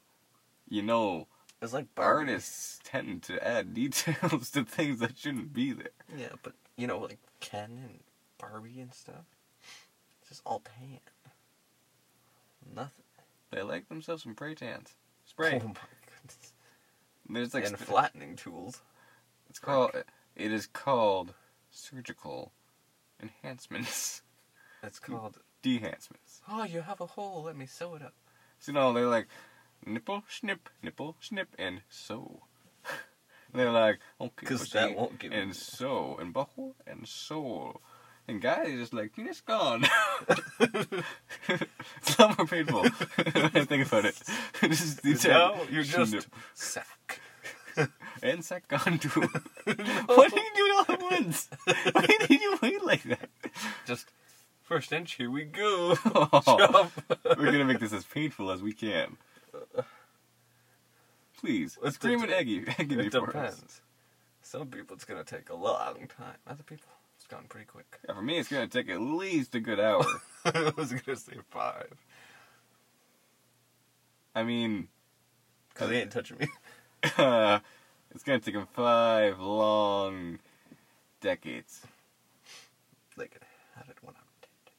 [0.69, 1.27] You know,
[1.61, 2.31] It's like Barbie.
[2.31, 5.89] artists tend to add details to things that shouldn't be there.
[6.15, 7.99] Yeah, but you know, like Ken and
[8.37, 9.25] Barbie and stuff.
[10.21, 10.99] It's just all tan.
[12.75, 13.05] Nothing.
[13.51, 14.89] They like themselves some spray tans.
[15.25, 15.59] Spray.
[15.63, 15.73] Oh my
[16.05, 16.53] goodness.
[17.29, 18.81] There's like and flattening tools.
[19.49, 19.91] it's called
[20.35, 21.33] it is called
[21.71, 22.51] surgical
[23.21, 24.21] enhancements.
[24.83, 25.39] It's called.
[25.63, 26.41] Dehancements.
[26.47, 27.41] Oh, you have a hole.
[27.43, 28.13] Let me sew it up.
[28.59, 29.27] So you know, they're like
[29.85, 32.43] nipple, snip, nipple, snip, and sew.
[33.53, 37.81] they're like, okay, 'Cause pussy, that won't give and you- sew, and butthole, and soul.
[38.27, 39.85] And guys are just like, penis gone.
[40.59, 42.81] it's a lot more painful
[43.15, 44.19] when I think about it.
[44.61, 47.19] just, now you're just snip sack.
[48.23, 49.09] and sack gone too.
[49.19, 51.49] what are you doing all at once?
[51.91, 53.29] Why did you wait like that?
[53.85, 54.07] Just
[54.63, 55.13] first inch.
[55.13, 55.95] Here we go.
[56.05, 56.89] Oh,
[57.37, 59.17] we're gonna make this as painful as we can.
[61.39, 62.65] Please, It scream at Eggy.
[62.77, 63.55] Eggy It for us.
[63.55, 63.81] depends.
[64.41, 66.35] Some people it's gonna take a long time.
[66.47, 67.99] Other people it's gone pretty quick.
[68.07, 70.05] Yeah, for me, it's gonna take at least a good hour.
[70.45, 71.93] I was gonna say five.
[74.35, 74.87] I mean,
[75.73, 76.47] Cause he ain't touching me.
[77.03, 80.39] it's gonna take him five long
[81.21, 81.81] decades.
[83.17, 83.41] They could
[83.75, 84.71] have it when I'm dead.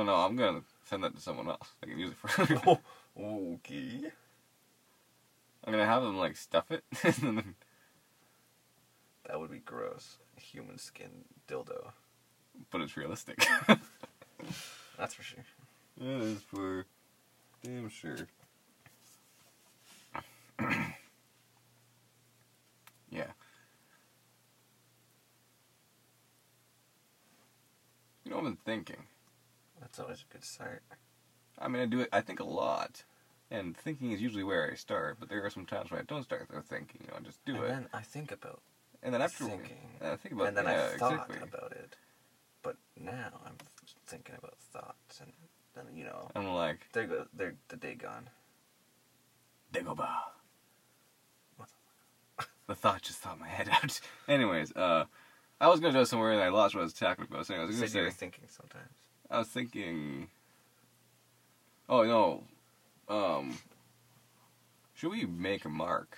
[0.00, 1.68] Oh no, I'm gonna send that to someone else.
[1.80, 2.78] They can use it for.
[3.14, 4.10] Oh, okay.
[5.64, 6.84] I'm gonna have them like stuff it,
[9.28, 11.92] That would be gross human skin dildo.
[12.70, 13.46] but it's realistic.
[14.98, 15.44] That's for sure.
[15.98, 16.86] That is for
[17.62, 18.16] damn sure.
[23.10, 23.26] yeah.
[28.24, 29.04] You know, what I've been thinking.
[29.80, 30.82] That's always a good start.
[31.58, 32.08] I mean, I do it.
[32.12, 33.04] I think a lot,
[33.52, 35.18] and thinking is usually where I start.
[35.20, 37.02] But there are some times when I don't start there thinking.
[37.02, 38.62] You know, I just do and it, And then I think about
[39.02, 39.76] and then after thinking.
[40.00, 40.48] I think about it.
[40.48, 41.38] and then yeah, I thought exactly.
[41.42, 41.96] about it.
[42.62, 43.56] But now I'm
[44.06, 45.32] thinking about thoughts, and
[45.74, 48.30] then you know, I'm like, there go there the day gone.
[52.68, 54.00] The thought just thought my head out.
[54.28, 55.04] Anyways, uh,
[55.60, 57.46] I was gonna go somewhere and I lost what I was talking about.
[57.46, 58.88] So I was gonna said you were say, thinking sometimes.
[59.30, 60.28] I was thinking.
[61.88, 62.44] Oh no,
[63.12, 63.58] um,
[64.94, 66.16] should we make a mark?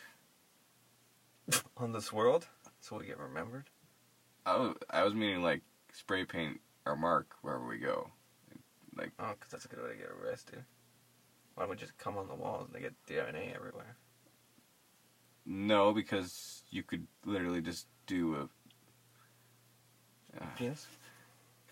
[1.76, 2.46] On this world,
[2.80, 3.68] so we get remembered.
[4.46, 8.10] I was, I was meaning like spray paint our mark wherever we go.
[8.96, 10.64] Like Oh, because that's a good way to get arrested.
[11.54, 13.96] Why don't we just come on the walls and they get DNA everywhere?
[15.46, 18.42] no, because you could literally just do a.
[20.40, 20.46] Uh?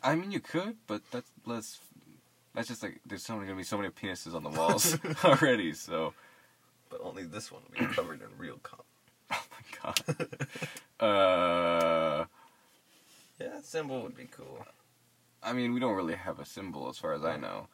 [0.02, 1.80] I mean, you could, but that's less.
[2.54, 5.72] That's just like there's so many gonna be so many penises on the walls already.
[5.72, 6.12] So,
[6.90, 8.80] But only this one will be covered in real cum.
[9.32, 10.38] oh my god.
[11.00, 12.24] uh,
[13.40, 14.66] Yeah, that symbol would be cool.
[15.42, 17.66] I mean, we don't really have a symbol as far as I know.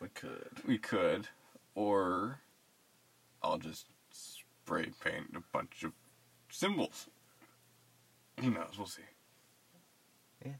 [0.00, 0.50] We could.
[0.66, 1.28] We could,
[1.74, 2.38] or
[3.42, 5.92] I'll just spray paint a bunch of
[6.50, 7.08] symbols.
[8.40, 8.74] Who knows?
[8.78, 9.02] We'll see.
[10.44, 10.52] Yeah.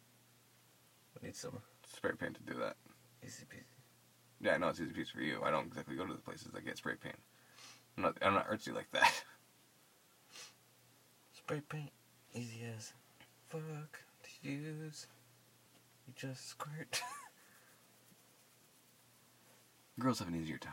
[1.20, 1.58] We need some
[2.04, 2.76] Spray paint to do that.
[3.24, 3.64] easy peasy.
[4.38, 5.40] Yeah, I know it's easy piece for you.
[5.42, 7.16] I don't exactly go to the places that get spray paint.
[7.96, 8.18] I'm not.
[8.20, 9.10] I'm not artsy like that.
[11.32, 11.92] Spray paint,
[12.34, 12.92] easy as
[13.48, 15.06] fuck to use.
[16.06, 17.00] You just squirt.
[19.98, 20.72] Girls have an easier time.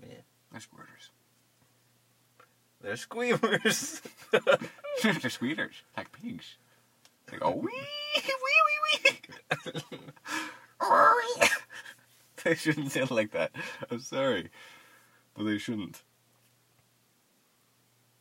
[0.00, 0.18] yeah.
[0.52, 1.10] They're squirters.
[2.80, 4.02] They're squeamers.
[5.20, 6.58] They're squealers, like pigs.
[7.26, 7.72] They go wee.
[12.44, 13.52] they shouldn't sound like that.
[13.90, 14.50] I'm sorry,
[15.34, 16.02] but they shouldn't.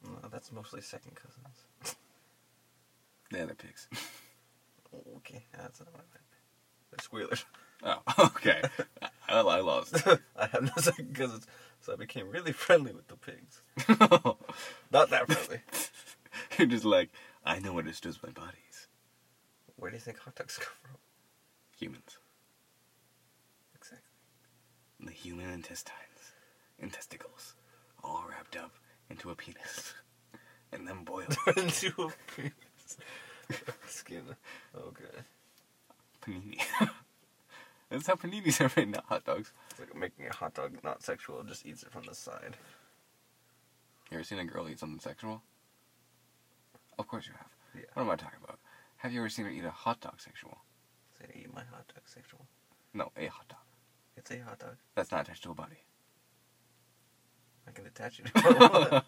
[0.03, 1.95] no, that's mostly second cousins.
[3.31, 3.87] Yeah, they're pigs.
[5.17, 6.25] Okay, that's not what I meant.
[6.91, 7.45] They're squealers.
[7.83, 8.01] Oh,
[8.35, 8.61] okay.
[9.01, 9.09] I,
[9.41, 9.95] I lost.
[10.35, 11.45] I have no second cousins,
[11.81, 13.61] so I became really friendly with the pigs.
[14.91, 15.61] Not that friendly.
[16.57, 17.09] You're just like,
[17.45, 18.87] I know what it does my bodies.
[19.75, 20.97] Where do you think hot dogs come from?
[21.79, 22.17] Humans.
[23.75, 23.99] Exactly.
[24.99, 26.33] The human intestines.
[26.79, 27.55] and testicles,
[28.03, 28.71] All wrapped up
[29.09, 29.93] into a penis.
[30.73, 31.33] And then boiled.
[31.55, 32.97] Into a penis.
[33.87, 34.23] Skin.
[34.75, 35.21] Okay.
[36.21, 36.59] Panini.
[37.89, 39.53] That's how paninis are made, not hot dogs.
[39.71, 42.57] It's like making a hot dog not sexual, just eats it from the side.
[44.11, 45.41] You ever seen a girl eat something sexual?
[46.99, 47.47] Of course you have.
[47.73, 47.81] Yeah.
[47.93, 48.59] What am I talking about?
[48.97, 50.57] Have you ever seen her eat a hot dog sexual?
[51.27, 52.45] Say, eat my hot dog sexual.
[52.93, 53.59] No, a hot dog.
[54.15, 54.75] It's a hot dog.
[54.95, 55.77] That's not attached to a body.
[57.67, 58.49] I can attach it if I
[58.89, 59.05] want.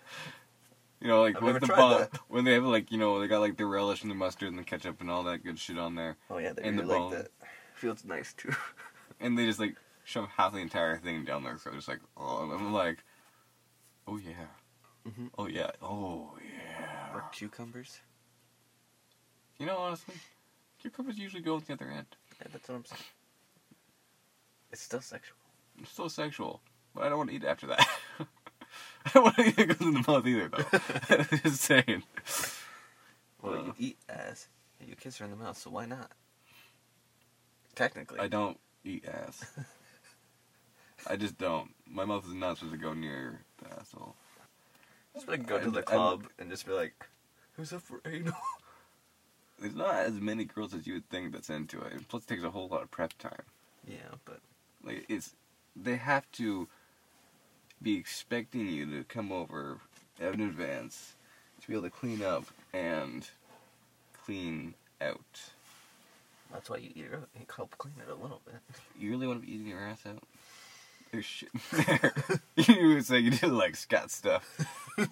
[1.01, 3.39] You know, like I've with the bun, when they have like you know they got
[3.39, 5.95] like the relish and the mustard and the ketchup and all that good shit on
[5.95, 7.12] there, Oh yeah, they In the really bone.
[7.12, 7.32] like that.
[7.75, 8.51] Feels nice too.
[9.21, 12.43] and they just like shove half the entire thing down their throat, just like oh,
[12.43, 12.97] and I'm like,
[14.10, 14.47] oh yeah,
[15.10, 15.29] Mhm.
[15.38, 17.15] oh yeah, oh yeah.
[17.15, 18.01] Or cucumbers.
[19.58, 20.15] You know, honestly,
[20.81, 22.05] cucumbers usually go at the other end.
[22.41, 23.01] Yeah, that's what I'm saying.
[24.71, 25.37] It's still sexual.
[25.81, 26.61] It's still sexual,
[26.93, 27.87] but I don't want to eat after that.
[29.05, 31.23] I don't want to eat it goes in the mouth either, though.
[31.43, 32.03] just saying.
[33.41, 33.63] Well, Uh.
[33.65, 34.47] you eat ass,
[34.79, 36.11] and you kiss her in the mouth, so why not?
[37.75, 38.19] Technically.
[38.19, 39.45] I don't eat ass.
[41.07, 41.69] I just don't.
[41.88, 44.15] My mouth is not supposed to go near the asshole.
[45.15, 46.93] Just like go to the club and just be like,
[47.53, 48.34] "Who's up for anal?"
[49.60, 52.07] There's not as many girls as you would think that's into it.
[52.07, 53.43] Plus, it takes a whole lot of prep time.
[53.88, 54.39] Yeah, but
[54.84, 55.36] Like it's,
[55.76, 56.68] they have to
[57.82, 59.80] be expecting you to come over
[60.20, 61.14] in advance
[61.62, 63.30] to be able to clean up and
[64.26, 65.41] clean out.
[66.51, 67.20] that's why you eat it.
[67.38, 68.55] You help clean it a little bit.
[68.99, 70.24] You really want to be eating your ass out?
[71.12, 72.14] There's shit there.
[72.55, 74.45] you would say you did like Scott stuff.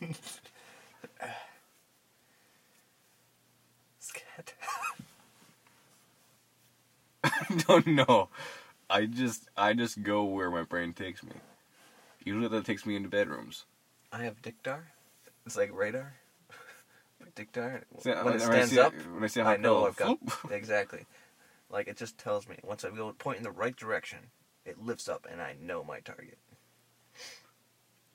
[7.23, 8.29] I don't know.
[8.89, 11.33] I just I just go where my brain takes me.
[12.23, 13.65] Usually that takes me into bedrooms.
[14.11, 14.81] I have Dictar.
[15.45, 16.13] It's like radar.
[17.37, 17.45] See,
[18.09, 20.17] when it when I stands up, when I see I know I've got
[20.51, 21.05] exactly.
[21.69, 24.19] Like it just tells me once I go point in the right direction,
[24.65, 26.37] it lifts up and I know my target.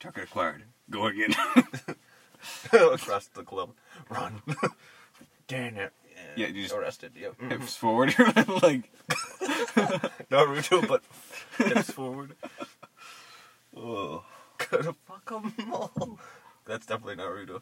[0.01, 0.65] target acquired.
[0.91, 1.35] Go again.
[2.73, 3.71] Across the club,
[4.09, 4.43] run.
[5.53, 5.93] Damn it.
[6.37, 7.13] Yeah, you just- arrested.
[7.15, 7.39] Yep.
[7.39, 7.51] Mhm.
[7.51, 8.15] Hips forward.
[8.19, 8.91] You're like,
[10.31, 11.03] Naruto, but
[11.59, 12.35] hips forward.
[13.77, 14.25] oh.
[14.71, 16.19] Gotta fuck 'em all.
[16.67, 17.61] That's definitely Naruto.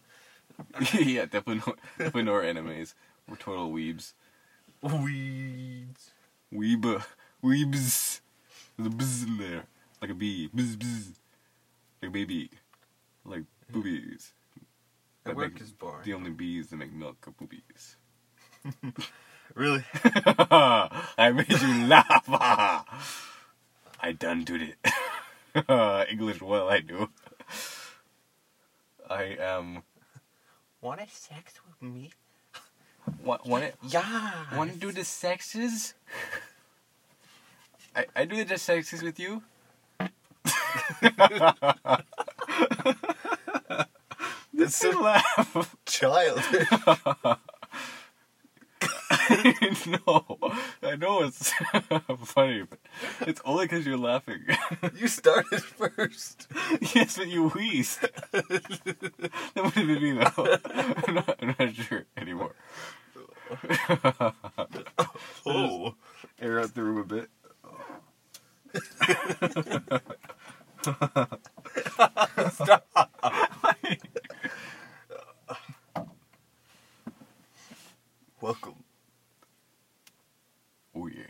[0.92, 2.94] yeah, definitely no, definitely no our enemies.
[3.28, 4.12] We're total weebs.
[4.82, 6.10] Weeds.
[6.52, 7.02] Weeb,
[7.42, 8.20] weebs.
[8.76, 9.64] There's a bzz in there,
[10.02, 10.48] like a bee.
[10.54, 11.08] Bzz bzz.
[12.02, 12.50] Like a baby,
[13.24, 14.32] like boobies.
[15.24, 16.02] The That work make- is boring.
[16.04, 17.96] The only bees that make milk are boobies.
[19.56, 19.82] Really?
[20.04, 22.24] I made you laugh.
[24.00, 26.08] I done did it.
[26.08, 27.08] English well, I do.
[29.10, 29.82] I am.
[30.80, 32.12] Want to sex with me?
[33.24, 33.74] Want want it?
[33.88, 34.44] Yeah.
[34.56, 35.94] Want to do the sexes?
[37.96, 39.42] I I do the sexes with you.
[44.68, 45.76] So so laugh.
[45.86, 46.44] childish.
[49.86, 50.24] no,
[50.82, 51.52] I know it's
[52.24, 52.78] funny, but
[53.22, 54.40] it's only because you're laughing.
[54.96, 56.46] you started first.
[56.94, 58.00] yes, but you wheezed.
[58.32, 60.58] that would have been me though.
[61.06, 62.54] I'm not, I'm not sure anymore.
[65.44, 65.94] Oh.
[66.40, 67.28] Air out the room a bit.
[78.40, 78.84] Welcome.
[80.94, 81.24] Oh yeah.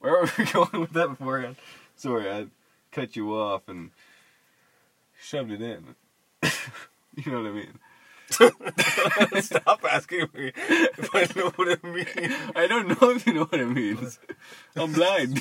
[0.00, 1.56] Where were we going with that beforehand?
[1.94, 2.46] Sorry, I
[2.90, 3.90] cut you off and
[5.20, 5.94] shoved it in.
[7.16, 7.78] you know what I mean?
[9.42, 12.34] Stop asking me if I know what I mean.
[12.56, 14.18] I don't know if you know what it means.
[14.76, 15.40] I'm blind.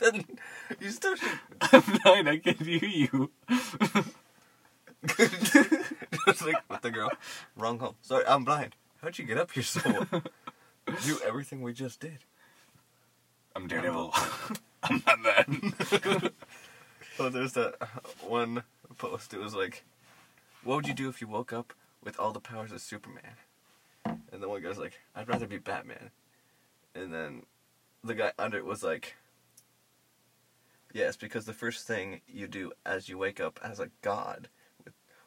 [0.00, 0.24] then
[0.80, 1.38] you still should.
[1.60, 2.28] I'm blind.
[2.28, 3.30] I can't hear you.
[6.26, 7.10] Just like with the girl.
[7.56, 7.94] Wrong home.
[8.02, 8.76] Sorry, I'm blind.
[9.00, 9.80] How'd you get up here so
[11.04, 12.18] Do everything we just did.
[13.54, 14.14] I'm Daredevil.
[14.82, 16.32] I'm not that.
[17.18, 17.74] Oh, there's that
[18.26, 18.62] one
[18.98, 19.34] post.
[19.34, 19.84] It was like,
[20.64, 21.72] "What would you do if you woke up
[22.02, 23.36] with all the powers of Superman?"
[24.04, 26.10] And the one guy's like, "I'd rather be Batman."
[26.94, 27.42] And then
[28.02, 29.14] the guy under it was like,
[30.92, 34.48] "Yes, because the first thing you do as you wake up as a god,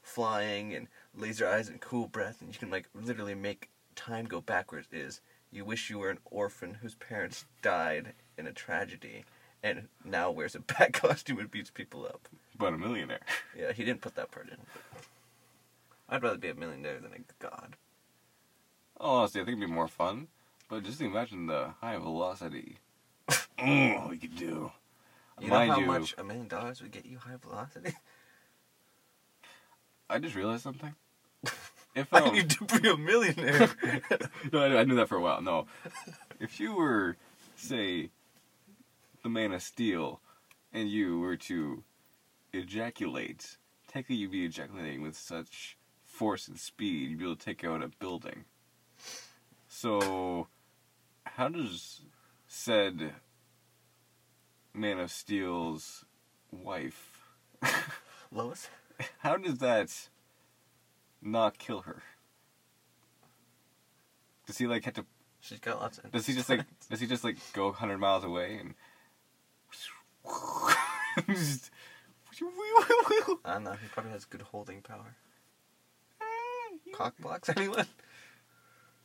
[0.06, 0.88] flying and
[1.18, 5.20] laser eyes and cool breath, and you can like literally make time go backwards, is
[5.52, 9.26] you wish you were an orphan whose parents died in a tragedy."
[9.64, 12.30] And now wears a bat costume and beats people up.
[12.58, 13.22] but a millionaire.
[13.58, 14.58] Yeah, he didn't put that part in.
[16.08, 17.76] I'd rather be a millionaire than a god.
[19.00, 20.28] Oh, honestly, I think it'd be more fun.
[20.70, 22.78] But just imagine the high velocity.
[23.58, 24.72] Oh, we could do.
[25.40, 27.94] You know how you, much a million dollars would get you high velocity?
[30.10, 30.94] I just realized something.
[31.96, 33.70] If I um, need to be a millionaire.
[34.52, 35.42] no, I, I knew that for a while.
[35.42, 35.66] No,
[36.42, 37.16] if you were,
[37.56, 38.10] say,
[39.24, 40.20] the Man of Steel,
[40.74, 41.86] and you were to
[42.52, 43.56] ejaculate,
[43.88, 47.82] technically you'd be ejaculating with such force and speed, you'd be able to take out
[47.82, 48.44] a building.
[49.70, 50.48] So,
[51.24, 52.02] how does
[52.46, 53.14] said
[54.74, 56.04] Man of Steel's
[56.52, 57.24] wife,
[58.34, 58.68] Lois?
[59.20, 60.10] how does that
[61.22, 62.04] not kill her?
[64.48, 65.06] Does he like have to
[65.42, 66.12] She's got lots of.
[66.12, 68.74] Does he just like does he just like go hundred miles away and
[69.68, 69.90] just
[73.46, 73.74] I don't know.
[73.74, 75.16] He probably has good holding power.
[76.20, 77.86] Eh, Cock blocks anyone?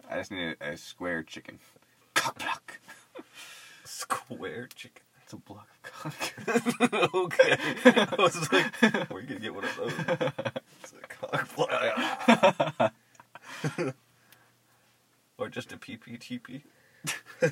[0.09, 1.59] I just need a, a square chicken.
[2.15, 2.81] Cock block.
[3.85, 5.03] Square chicken.
[5.31, 7.15] It's a block of cock.
[7.15, 7.57] okay.
[7.95, 9.93] I was just like, where are you gonna get one of those?
[10.83, 12.93] It's a cock block.
[15.39, 16.63] or just a PPTP.
[17.43, 17.51] I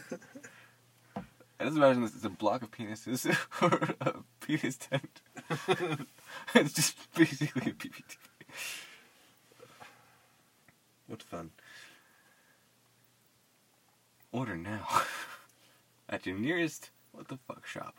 [1.60, 5.20] just imagine this is a block of penises or a penis tent.
[6.56, 8.16] it's just basically a PPT.
[11.06, 11.50] What fun.
[14.32, 14.84] Order now
[16.08, 17.96] at your nearest what the fuck shop.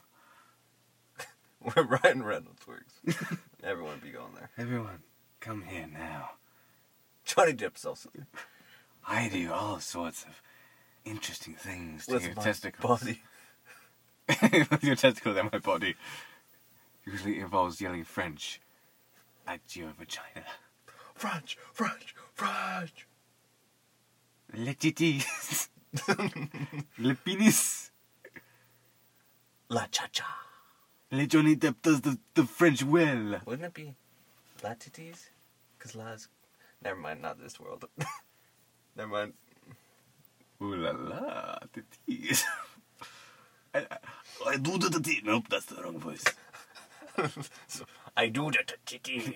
[1.60, 2.94] Where Ryan Reynolds works.
[3.64, 4.50] Everyone be going there.
[4.58, 5.04] Everyone,
[5.42, 6.32] come here now.
[7.26, 8.26] Johnny Depp sells something.
[9.06, 10.42] I do all sorts of
[11.04, 13.02] interesting things to With your my testicles.
[13.02, 13.22] body.
[14.72, 15.96] With your testicles and my body.
[17.06, 18.62] Usually involves yelling French.
[19.46, 20.46] at your vagina.
[21.14, 23.06] French, French, French.
[24.54, 25.68] Le titis.
[26.98, 27.89] Le penis.
[29.70, 30.26] La cha cha.
[31.12, 33.40] Le Johnny Depp does the, the French well.
[33.46, 33.94] Wouldn't it be
[34.64, 35.30] latities?
[35.78, 36.28] Cause la's.
[36.84, 37.86] Never mind, not this world.
[38.96, 39.34] Never mind.
[40.62, 42.44] Ooh la la, titis.
[43.74, 43.98] I, I,
[44.48, 45.24] I do the titis.
[45.24, 46.26] Nope, that's the wrong voice.
[47.68, 47.86] so,
[48.18, 49.36] I do the titties.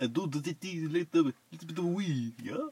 [0.00, 2.68] I do the titis, little, little bit of weed, yeah?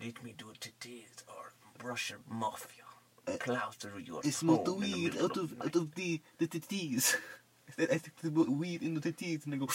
[0.00, 2.85] Let me do titties or brush your mafia.
[3.26, 7.16] Through your the weed out of out of the the titties.
[7.78, 9.68] I stick the weed in the titties and I go.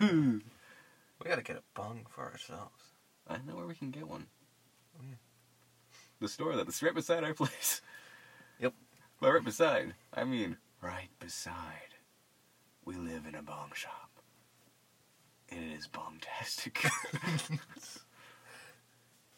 [1.22, 2.82] We gotta get a bong for ourselves.
[3.28, 4.26] I know where we can get one.
[4.98, 5.16] Oh, yeah.
[6.20, 7.80] The store that's right beside our place.
[8.58, 8.74] Yep.
[9.20, 11.94] By right beside, I mean right beside.
[12.84, 14.10] We live in a bong shop.
[15.48, 16.84] And it is bong-tastic.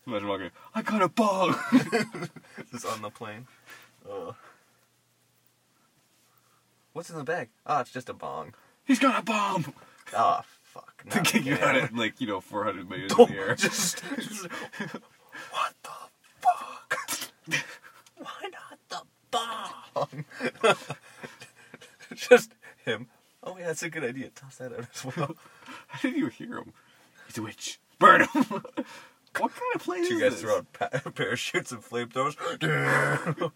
[0.06, 1.56] Imagine walking, I got a bong!
[2.70, 3.46] Just on the plane.
[4.08, 4.32] Uh.
[6.92, 7.48] What's in the bag?
[7.66, 8.54] Ah, it's just a bong.
[8.84, 9.74] He's got a bomb!
[10.16, 11.04] Ah, fuck.
[11.10, 11.90] To not kick you out again.
[11.94, 13.54] like, you know, 400 meters in the air.
[13.58, 14.46] just, just-
[15.50, 15.90] what the
[16.40, 16.98] fuck?
[18.16, 20.24] Why not the bomb?
[22.14, 22.52] just
[22.84, 23.08] him.
[23.42, 24.30] Oh yeah, that's a good idea.
[24.30, 25.36] Toss that out as well.
[25.88, 26.72] How did you hear him?
[27.26, 27.78] He's a witch.
[27.98, 28.62] Burn him!
[29.40, 30.42] what kind of place Two guys this?
[30.42, 32.36] throw out pa- parachutes and flamethrowers.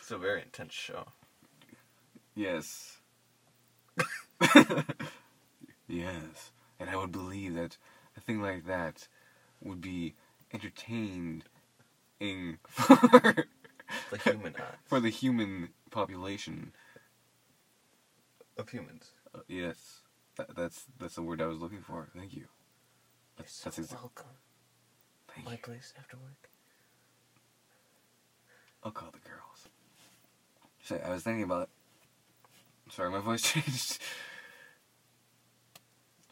[0.00, 1.06] it's a very intense show.
[2.34, 2.96] Yes.
[5.88, 6.50] yes.
[6.78, 7.76] And I would believe that
[8.16, 9.08] a thing like that
[9.62, 10.14] would be
[10.52, 11.44] entertained
[12.18, 12.96] in for,
[14.10, 16.72] The human eye for the human population.
[18.56, 19.10] of humans.
[19.34, 20.00] Uh, yes.
[20.36, 22.08] That, that's that's the word I was looking for.
[22.16, 22.46] Thank you.
[23.40, 24.26] That's, that's You're exa- welcome.
[25.34, 25.58] thank My you.
[25.58, 26.50] place after work.
[28.84, 29.68] I'll call the girls.
[30.84, 31.70] So I was thinking about.
[32.90, 33.98] Sorry, my voice changed.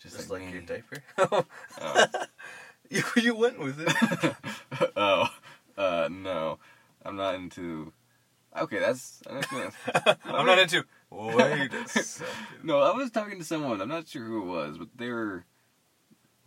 [0.02, 1.02] Just, like, your diaper.
[1.80, 2.06] Oh.
[2.90, 4.36] you you went with it.
[4.96, 5.28] oh,
[5.76, 6.58] uh, no,
[7.04, 7.92] I'm not into.
[8.58, 9.20] Okay, that's.
[9.30, 9.72] that's gonna-
[10.24, 10.84] I'm not into.
[11.10, 12.26] Wait a second.
[12.64, 13.80] no, I was talking to someone.
[13.80, 15.44] I'm not sure who it was, but they were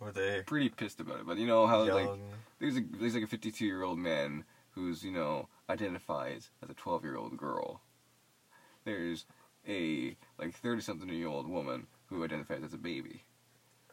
[0.02, 1.26] Were they pretty pissed about it.
[1.26, 2.18] But you know how like
[2.58, 6.74] there's a there's like a 52 year old man who's you know identifies as a
[6.74, 7.80] 12 year old girl.
[8.84, 9.26] There's
[9.66, 13.24] a like 30 something year old woman who identifies as a baby.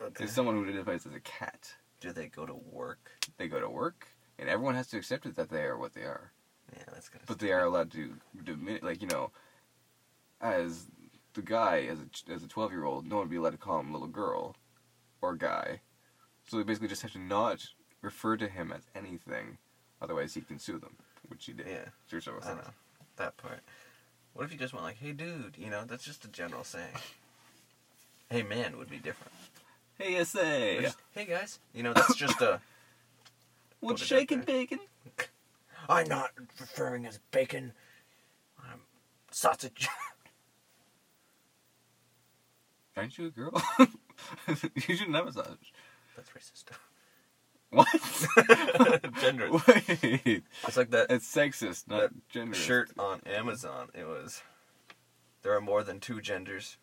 [0.01, 0.13] Okay.
[0.19, 1.73] There's someone who identifies as a cat.
[1.99, 3.11] Do they go to work?
[3.37, 4.07] They go to work,
[4.37, 6.31] and everyone has to accept it that they are what they are.
[6.73, 7.25] Yeah, that's gonna.
[7.27, 9.31] But they are allowed to diminish, like you know,
[10.39, 10.87] as
[11.33, 13.57] the guy as a as a twelve year old, no one would be allowed to
[13.57, 14.55] call him little girl,
[15.21, 15.81] or guy.
[16.49, 17.63] So they basically just have to not
[18.01, 19.59] refer to him as anything,
[20.01, 20.95] otherwise he can sue them,
[21.27, 21.67] which he did.
[21.67, 22.61] Yeah, Sure, several I know
[23.17, 23.59] that part.
[24.33, 25.83] What if you just went like, "Hey, dude," you know?
[25.85, 26.95] That's just a general saying.
[28.31, 29.31] Hey, man, would be different.
[29.99, 32.59] Hey, SA, Just, hey, guys, you know that's just a.
[33.79, 34.79] what's Put it out shaking bacon?
[35.89, 37.73] I'm not referring as bacon.
[38.59, 38.79] I'm
[39.29, 39.87] sausage.
[42.97, 43.61] Aren't you a girl?
[44.47, 45.73] you shouldn't have a sausage.
[46.19, 46.65] That's racist.
[47.71, 47.87] What?
[49.21, 49.51] Gender.
[49.51, 52.55] Wait, It's like that it's sexist, not That gender.
[52.55, 53.89] shirt on Amazon.
[53.93, 54.41] It was
[55.43, 56.77] there are more than two genders,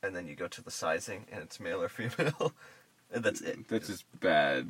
[0.00, 2.52] and then you go to the sizing, and it's male or female,
[3.12, 3.66] and that's it.
[3.66, 4.68] That's just bad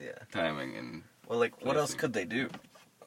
[0.00, 0.12] yeah.
[0.32, 2.48] timing and Well, like, what else could they do?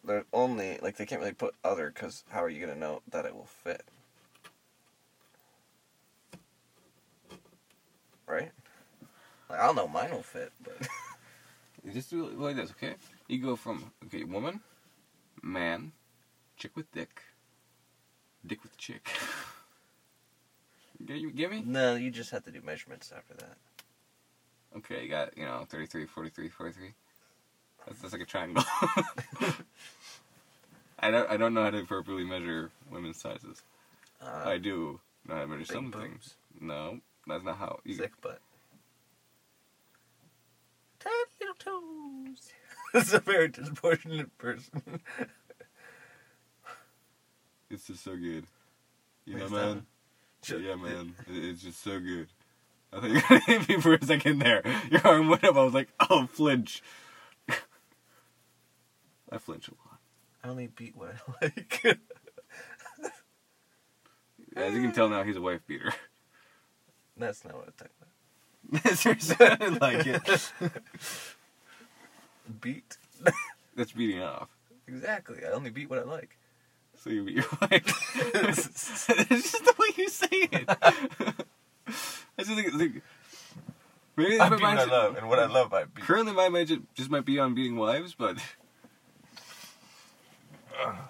[0.03, 3.25] They're only like they can't really put other because how are you gonna know that
[3.25, 3.81] it will fit?
[8.27, 8.51] Right?
[9.67, 10.87] I'll know mine will fit, but
[11.83, 12.95] You just do it like this, okay?
[13.27, 14.61] You go from okay, woman,
[15.43, 15.91] man,
[16.55, 17.21] chick with dick,
[18.45, 19.09] dick with chick.
[21.05, 21.61] Get you get me?
[21.65, 23.57] no, you just have to do measurements after that.
[24.77, 26.93] Okay, you got, you know, 33, 43, 43.
[27.85, 28.63] That's, that's like a triangle.
[30.99, 33.61] I don't I don't know how to appropriately measure women's sizes.
[34.19, 36.03] Uh, I do know how to measure some boobs.
[36.03, 36.33] things.
[36.59, 38.39] No, that's not how you Thick butt.
[40.99, 42.51] Tiny little toes.
[42.93, 45.01] That's a very disproportionate person.
[47.69, 48.45] It's just so good.
[49.25, 49.85] You Wait, is man.
[50.47, 51.15] that- Yeah, man.
[51.27, 52.27] It- It's just so good.
[52.93, 54.61] I thought you were gonna hit me for a second there.
[54.89, 55.57] Your arm went up.
[55.57, 56.81] I was like, oh, flinch.
[59.29, 59.99] I flinch a lot.
[60.45, 61.99] I only beat what I like.
[64.55, 65.93] As you can tell now, he's a wife beater.
[67.17, 68.83] That's not what I'm talking about.
[68.83, 70.51] That sure sounded like it.
[72.61, 72.97] Beat.
[73.75, 74.49] That's beating off.
[74.87, 75.39] exactly.
[75.45, 76.37] I only beat what I like.
[76.95, 78.15] So you beat your wife.
[78.33, 80.65] it's just the way you say it.
[80.69, 83.01] I just think, think
[84.15, 86.05] maybe I beat what I love, and what I love, I beat.
[86.05, 88.37] Currently, my mind just might be on beating wives, but
[90.73, 90.95] yeah.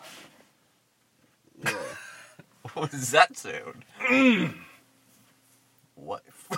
[2.73, 3.85] What does that sound?
[5.95, 6.49] Wife.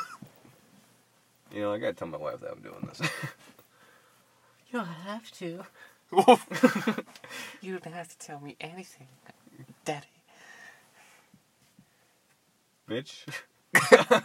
[1.54, 3.10] You know, I gotta tell my wife that I'm doing this.
[4.72, 5.64] You don't have to.
[7.62, 9.08] You don't have to tell me anything,
[9.86, 10.08] Daddy.
[12.90, 13.26] Bitch,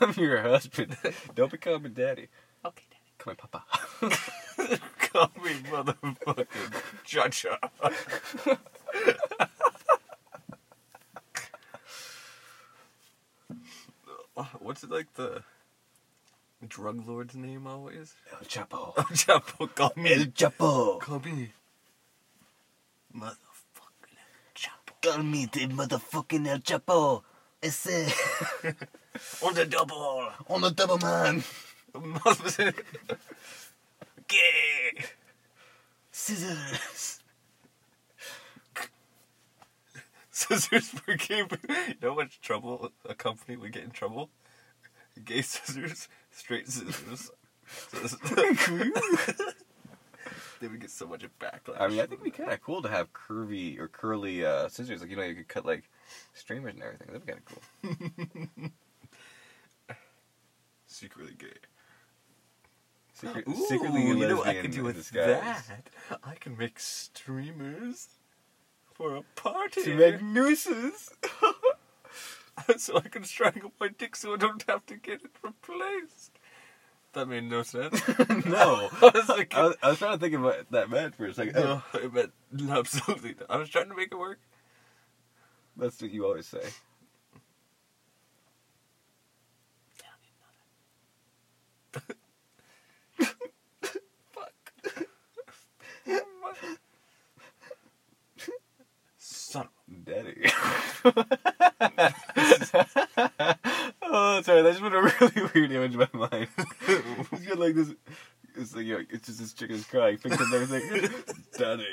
[0.00, 0.96] I'm your husband.
[1.34, 2.28] Don't become a daddy.
[2.64, 3.02] Okay, Daddy.
[3.18, 3.64] Come on, papa.
[5.00, 7.58] Call me motherfucking cha-cha.
[14.60, 15.42] What's it like the
[16.64, 18.14] drug lord's name always?
[18.32, 18.94] El Chapo.
[18.98, 20.12] El Chapo, call me.
[20.12, 20.98] El Chapo.
[21.00, 21.52] Call me.
[23.14, 24.92] Motherfucking El Chapo.
[25.02, 27.22] Call me the motherfucking El Chapo.
[27.62, 28.12] Ese.
[29.42, 30.28] On the double.
[30.48, 31.44] On the double man.
[34.28, 35.04] Gay.
[36.10, 37.20] Scissors.
[40.30, 41.38] Scissors for gay.
[41.38, 44.30] You know how much trouble a company would get in trouble?
[45.22, 47.30] Gay scissors, straight scissors.
[50.60, 51.80] they would get so much backlash.
[51.80, 54.68] I mean, I think it'd be kind of cool to have curvy or curly uh,
[54.68, 55.00] scissors.
[55.00, 55.84] Like, you know, you could cut, like,
[56.32, 57.06] streamers and everything.
[57.08, 58.70] That'd be kind of cool.
[60.86, 61.46] secretly gay.
[63.12, 65.64] Secret, Ooh, secretly you know what I can do with that?
[66.24, 68.08] I can make streamers
[68.92, 69.84] for a party.
[69.84, 71.10] To make nooses.
[72.76, 76.38] so I can strangle my dick so I don't have to get it replaced.
[77.12, 78.00] That made no sense.
[78.46, 78.88] no.
[79.02, 81.26] I was like, I was, I was trying to think of what that meant for
[81.26, 81.54] a second.
[81.54, 82.32] no, it meant
[82.70, 83.50] absolutely not.
[83.50, 84.40] I was trying to make it work.
[85.76, 86.62] That's what you always say.
[91.92, 92.16] Fuck.
[99.18, 100.50] Son of Daddy.
[104.02, 104.62] oh, sorry.
[104.62, 106.48] That just put a really weird image in my mind.
[107.30, 107.92] He's got like this.
[108.56, 110.16] It's like, you know, it's just this chicken's crying.
[110.16, 110.62] Fix it there.
[110.62, 111.86] It's like, Daddy.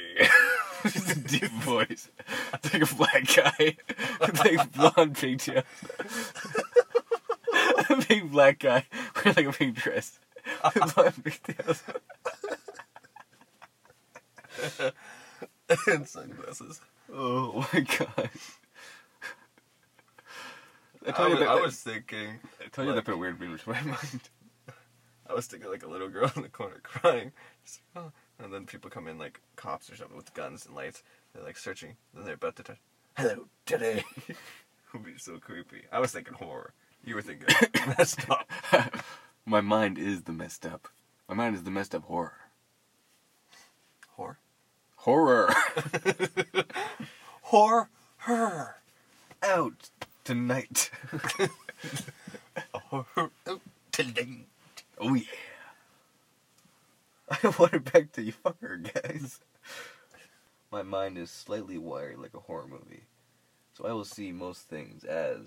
[0.83, 2.09] just a deep voice.
[2.53, 3.77] It's like a black guy.
[4.21, 5.63] It's like blonde pigtail.
[7.89, 8.85] a big black guy
[9.15, 10.19] wearing like a pink dress.
[10.95, 11.83] blonde pigtails.
[15.87, 16.79] and sunglasses.
[17.11, 18.29] Oh my god.
[21.07, 21.49] I I, you was, that.
[21.49, 24.29] I was thinking, I told you that put weird image in my mind.
[25.27, 27.31] I was thinking like a little girl in the corner crying,
[27.65, 28.11] just oh.
[28.39, 31.03] and then people come in like cops or something with guns and lights.
[31.33, 31.95] They're like searching.
[32.13, 32.77] Then they're about to touch.
[33.17, 34.03] Hello, today.
[34.93, 35.83] Would be so creepy.
[35.91, 36.73] I was thinking horror.
[37.03, 37.47] You were thinking
[37.97, 38.47] messed up.
[39.45, 40.89] My mind is the messed up.
[41.27, 42.33] My mind is the messed up horror.
[44.09, 44.37] Horror.
[44.97, 45.49] Horror.
[47.41, 48.75] Horror.
[49.41, 49.89] Out
[50.23, 50.89] tonight.
[52.93, 53.31] Oh, horror.
[53.91, 54.45] Today.
[54.99, 55.23] Oh yeah.
[57.29, 59.39] I want it back to you fucker, guys.
[60.71, 63.03] My mind is slightly wired like a horror movie.
[63.73, 65.39] So I will see most things as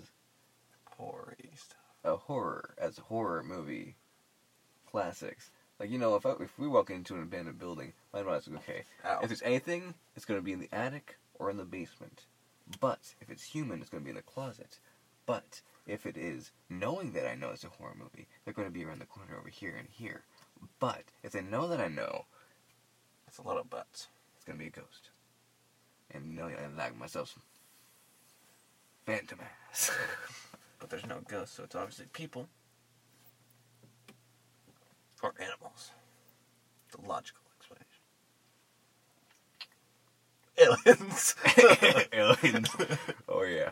[0.97, 1.77] Horror stuff.
[2.03, 3.95] a horror, as a horror movie
[4.89, 5.51] classics.
[5.79, 8.47] Like, you know, if, I, if we walk into an abandoned building, my mind is
[8.47, 8.83] like, okay.
[9.05, 9.19] Ow.
[9.21, 12.23] If there's anything, it's going to be in the attic or in the basement.
[12.79, 14.79] But if it's human, it's going to be in the closet.
[15.25, 18.73] But if it is knowing that I know it's a horror movie, they're going to
[18.73, 20.23] be around the corner over here and here.
[20.79, 22.25] But if they know that I know,
[23.27, 24.07] it's a lot of buts.
[24.35, 25.09] it's going to be a ghost.
[26.11, 27.43] And you know, I like myself some
[29.05, 29.39] phantom
[29.71, 29.91] ass.
[30.77, 32.47] But there's no ghost, so it's obviously people.
[35.23, 35.91] Or animals.
[36.91, 38.01] The logical explanation.
[40.57, 41.35] Aliens.
[42.13, 42.69] Aliens.
[43.27, 43.71] Oh yeah.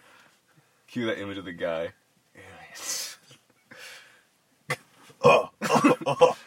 [0.88, 1.90] Cue that image of the guy.
[2.36, 3.18] Aliens.
[5.24, 6.38] oh, oh, oh.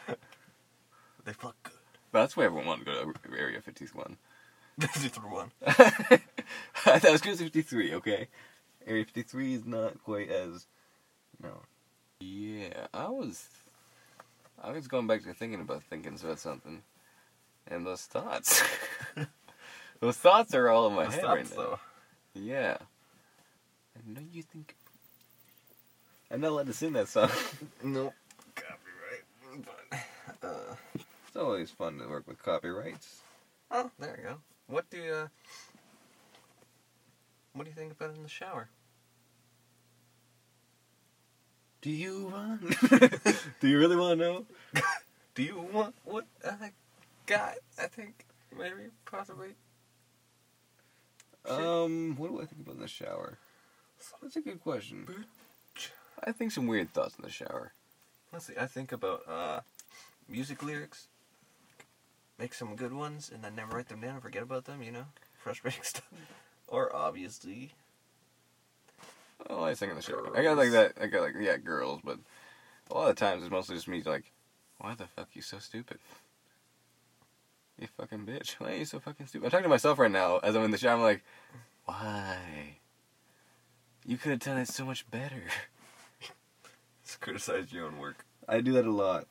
[1.25, 1.73] They fuck good.
[2.13, 4.17] That's why everyone wanted to go to Area 51.
[4.79, 5.51] Busy through one.
[5.61, 8.29] that was good 53, okay?
[8.87, 10.67] Area 53 is not quite as.
[11.43, 11.63] No.
[12.21, 13.49] Yeah, I was.
[14.63, 16.83] I was going back to thinking about thinking about something.
[17.67, 18.63] And those thoughts.
[20.01, 21.57] Those thoughts are all in my The head stops, right now.
[21.57, 21.79] though.
[22.35, 22.77] Yeah.
[23.97, 24.75] I know you think.
[26.31, 27.31] I'm not allowed to sing that song.
[27.83, 28.13] Nope.
[28.55, 29.67] Copyright.
[30.41, 33.21] But, uh, It's always fun to work with copyrights.
[33.71, 34.37] oh, there you go.
[34.69, 35.29] What do you, uh,
[37.53, 38.69] what do you think about in the shower?
[41.83, 42.63] Do you want?
[43.61, 44.47] Do you really want to know?
[45.37, 46.73] Do you want what I
[47.27, 47.55] got?
[47.81, 48.25] I think
[48.59, 49.51] maybe possibly.
[51.49, 53.39] Um, what do I think about in the shower?
[54.23, 55.07] That's a good question.
[56.25, 57.73] I think some weird thoughts in the shower.
[58.33, 58.55] Let's see.
[58.59, 59.61] I think about uh,
[60.29, 61.09] music lyrics.
[62.39, 64.83] Make some good ones and then never write them down and forget about them.
[64.83, 65.05] You know,
[65.39, 66.09] frustrating stuff.
[66.69, 67.73] Or obviously,
[69.49, 70.37] Oh, I sing in the shower.
[70.37, 70.93] I got like that.
[71.01, 72.19] I got like yeah, girls, but
[72.91, 74.33] a lot of times it's mostly just me like,
[74.79, 75.99] why the fuck you so stupid?
[77.79, 78.53] You fucking bitch.
[78.55, 79.47] Why are you so fucking stupid?
[79.47, 80.95] I'm talking to myself right now as I'm in the shower.
[80.97, 81.23] I'm like,
[81.85, 82.79] why?
[84.07, 85.43] You could have done it so much better.
[87.05, 88.25] just criticize your own work.
[88.49, 89.27] I do that a lot.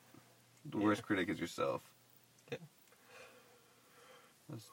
[0.64, 0.84] The Yeah.
[0.84, 1.82] worst critic is yourself.
[2.52, 2.58] Yeah.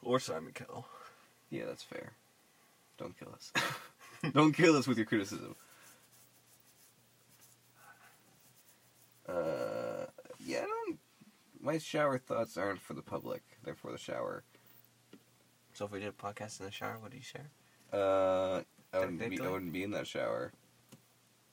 [0.04, 0.88] Or Simon Cowell.
[1.50, 2.14] yeah, that's fair.
[2.98, 3.52] Don't kill us.
[4.34, 5.56] Don't kill us with your criticism.
[9.28, 10.06] Uh,
[10.46, 11.00] yeah, I don't.
[11.62, 13.42] My shower thoughts aren't for the public.
[13.64, 14.44] They're for the shower.
[15.74, 17.50] So if we did a podcast in the shower, what do you share?
[17.92, 18.62] Uh,
[18.94, 19.40] I wouldn't be.
[19.40, 20.52] I wouldn't be in that shower.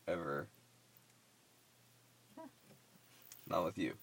[0.09, 0.49] Ever.
[3.49, 3.95] Not with you.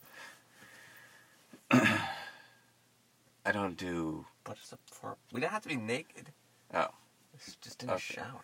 [1.72, 4.26] I don't do.
[4.44, 5.18] But it's up for.
[5.32, 6.32] We don't have to be naked.
[6.74, 6.88] Oh.
[7.34, 8.16] It's just in the Okay.
[8.16, 8.44] shower.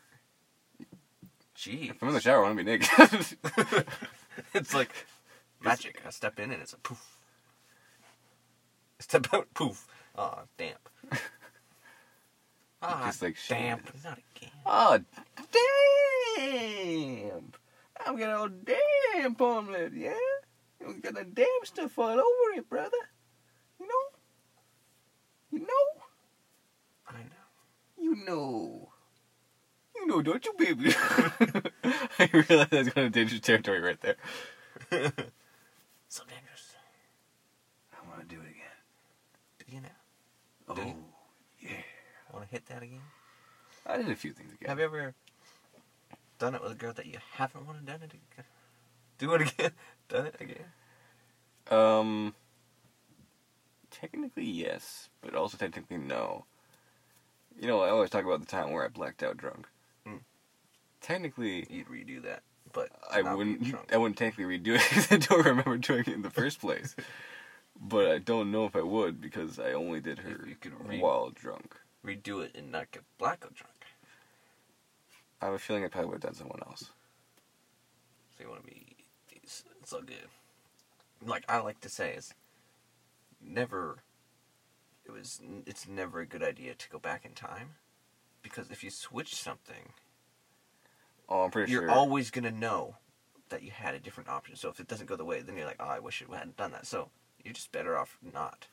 [1.55, 1.89] Gee.
[1.89, 2.87] If I'm in the shower, I want to be naked.
[4.53, 4.89] it's like
[5.61, 6.01] magic.
[6.05, 7.12] I step in and it's a poof.
[9.03, 9.85] Step out, poof.
[10.17, 10.89] Oh, damp.
[12.81, 13.89] Ah, Just like damp.
[14.03, 14.51] Not again.
[14.65, 14.99] oh,
[16.35, 17.51] damn!
[18.05, 20.13] I'm getting all damn palm lip, yeah?
[20.81, 22.97] You got the damn stuff all over it, brother.
[23.79, 24.19] You know?
[25.51, 26.01] You know?
[27.07, 28.01] I know.
[28.01, 28.89] You know.
[29.95, 30.93] You know, don't you, baby?
[32.19, 34.17] I realized I was going to dangerous territory right there.
[36.09, 36.75] So dangerous.
[37.91, 38.77] I want to do it again.
[39.57, 39.87] Do you know?
[40.67, 40.95] Oh, you?
[41.59, 41.69] yeah.
[42.31, 43.01] Want to hit that again?
[43.85, 44.69] I did a few things again.
[44.69, 45.13] Have you ever
[46.39, 48.45] done it with a girl that you haven't wanted done it again?
[49.17, 49.71] Do it again?
[50.09, 50.65] Done it again?
[51.71, 52.33] Um,
[53.89, 56.45] technically yes, but also technically no.
[57.59, 59.67] You know, I always talk about the time where I blacked out drunk.
[60.05, 60.17] Hmm.
[61.01, 62.41] Technically, You'd redo that,
[62.73, 63.75] but I wouldn't.
[63.93, 66.95] I wouldn't technically redo it because I don't remember doing it in the first place.
[67.83, 70.47] But I don't know if I would because I only did her
[70.85, 71.75] re- while drunk.
[72.05, 73.73] redo it and not get blackout drunk.
[75.41, 76.91] I have a feeling I probably would have done someone else.
[78.37, 78.95] So you want to be.
[79.31, 80.29] It's, it's all good.
[81.25, 82.33] Like I like to say is,
[83.41, 83.99] never.
[85.05, 85.41] It was.
[85.65, 87.71] It's never a good idea to go back in time,
[88.41, 89.91] because if you switch something,
[91.27, 91.91] Oh, I'm pretty you're sure.
[91.91, 92.95] always gonna know
[93.49, 94.55] that you had a different option.
[94.55, 96.57] So if it doesn't go the way, then you're like, oh, I wish it hadn't
[96.57, 96.85] done that.
[96.87, 97.09] So
[97.43, 98.67] you're just better off not.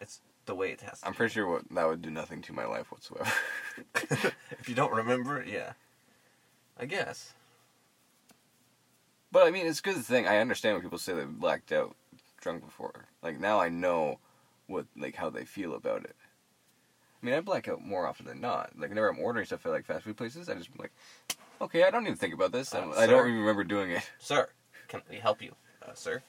[0.00, 1.06] It's the way it has to.
[1.06, 3.30] I'm pretty sure what, that would do nothing to my life whatsoever.
[4.50, 5.72] if you don't remember yeah.
[6.78, 7.32] I guess.
[9.32, 10.26] But I mean, it's a good thing.
[10.26, 11.96] I understand when people say they blacked out
[12.40, 13.06] drunk before.
[13.22, 14.18] Like now, I know
[14.66, 16.14] what like how they feel about it.
[17.22, 18.70] I mean, I black out more often than not.
[18.78, 20.92] Like whenever I'm ordering stuff at like fast food places, I just like,
[21.60, 22.74] okay, I don't even think about this.
[22.74, 24.08] Uh, I'm- I don't even remember doing it.
[24.18, 24.48] Sir,
[24.88, 26.22] can we help you, uh, sir?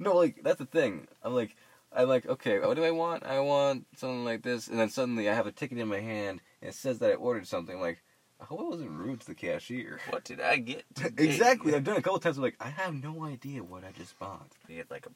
[0.00, 1.06] No, like that's the thing.
[1.22, 1.54] I'm like,
[1.92, 3.24] I'm like, okay, what do I want?
[3.24, 6.40] I want something like this, and then suddenly I have a ticket in my hand
[6.62, 7.76] and it says that I ordered something.
[7.76, 8.02] I'm like,
[8.40, 10.00] I hope I wasn't rude to the cashier.
[10.10, 10.84] What did I get?
[11.18, 11.74] exactly.
[11.74, 12.38] I've done it a couple times.
[12.38, 14.48] I'm like, I have no idea what I just bought.
[14.68, 15.10] You get like a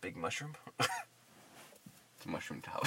[0.00, 0.54] big mushroom.
[2.16, 2.86] It's a mushroom top.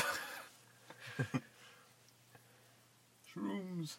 [3.35, 3.97] shrooms.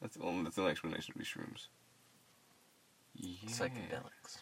[0.00, 1.66] That's the only, that's the only explanation to be shrooms.
[3.14, 3.50] Yeah.
[3.50, 4.38] Psychedelics.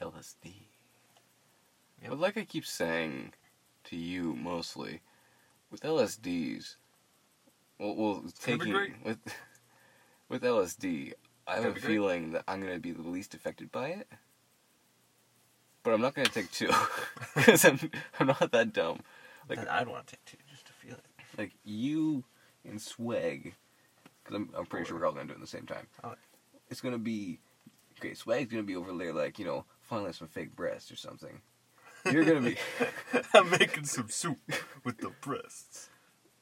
[0.00, 0.54] LSD.
[2.02, 2.10] Yep.
[2.10, 3.32] But like I keep saying
[3.84, 5.00] to you mostly,
[5.70, 6.76] with LSDs,
[7.78, 9.18] well, well taking with
[10.28, 11.12] with LSD,
[11.46, 14.08] I have a feeling that I'm gonna be the least affected by it.
[15.82, 16.70] But I'm not gonna take two
[17.34, 17.78] because I'm
[18.18, 19.00] I'm not that dumb.
[19.48, 21.04] Like Then I'd want to take two just to feel it.
[21.38, 22.24] like you
[22.64, 23.54] and Swag,
[24.24, 25.86] because I'm, I'm pretty sure we're all gonna do it at the same time.
[26.02, 26.14] Oh.
[26.68, 27.38] It's gonna be
[27.98, 28.14] okay.
[28.14, 31.40] Swag's gonna be over there, like you know, finding some fake breasts or something.
[32.10, 32.56] You're gonna be,
[33.34, 34.38] I'm making some soup
[34.84, 35.88] with the breasts.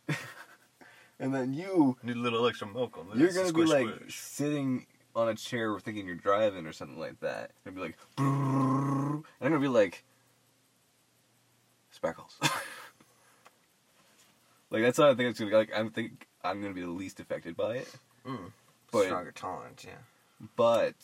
[1.19, 3.19] and then you, Need a little extra milk on this.
[3.19, 4.19] you're gonna be like squish.
[4.19, 4.87] sitting
[5.17, 7.53] on a chair thinking you're driving or something like that.
[7.65, 10.05] It'd be like, and I'm gonna be like,
[11.91, 12.37] speckles.
[14.71, 15.57] like that's what I think it's gonna be.
[15.57, 15.71] like.
[15.75, 17.89] I'm think I'm gonna be the least affected by it,
[18.27, 18.53] Mm.
[18.93, 20.47] But- Stronger tolerance, yeah.
[20.57, 20.95] but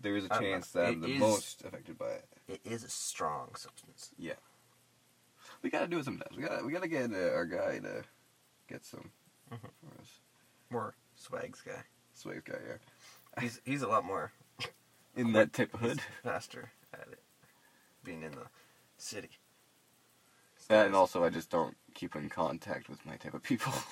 [0.00, 2.28] there is a chance that I'm the is- most affected by it.
[2.48, 4.10] It is a strong substance.
[4.18, 4.34] Yeah.
[5.62, 6.36] We gotta do it sometimes.
[6.36, 8.04] We gotta we gotta get uh, our guy to
[8.68, 9.10] get some
[9.50, 9.60] Mhm.
[9.60, 10.20] for us.
[10.70, 11.82] More swags guy.
[12.14, 13.42] Swag guy, yeah.
[13.42, 14.32] He's he's a lot more
[15.16, 16.00] In that type of hood.
[16.22, 17.20] faster at it.
[18.04, 18.46] Being in the
[18.98, 19.30] city.
[20.68, 23.72] That and also I just don't keep in contact with my type of people.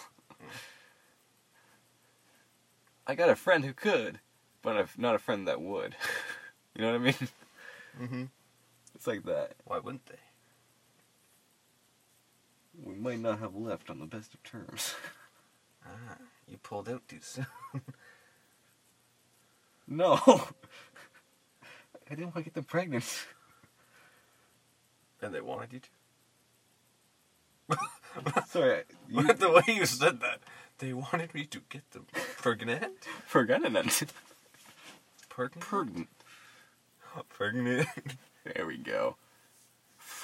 [3.06, 4.20] I got a friend who could,
[4.66, 5.94] but I've not a friend that would.
[6.74, 7.28] you know what I mean?
[8.02, 8.24] Mm-hmm.
[8.96, 9.52] It's like that.
[9.64, 10.18] Why wouldn't they?
[12.82, 14.96] We might not have left on the best of terms.
[15.86, 16.16] Ah,
[16.48, 17.46] you pulled out too soon.
[19.86, 20.14] no.
[22.10, 23.26] I didn't want to get them pregnant.
[25.22, 25.80] and they wanted you
[27.68, 27.78] to.
[28.48, 30.40] Sorry, you the way you said that,
[30.78, 32.06] they wanted me to get them
[32.38, 33.06] pregnant.
[33.26, 33.62] forgot
[35.36, 35.60] Pregnant.
[35.60, 36.08] Pregnant.
[37.28, 37.88] Pregnant.
[38.42, 39.16] There we go.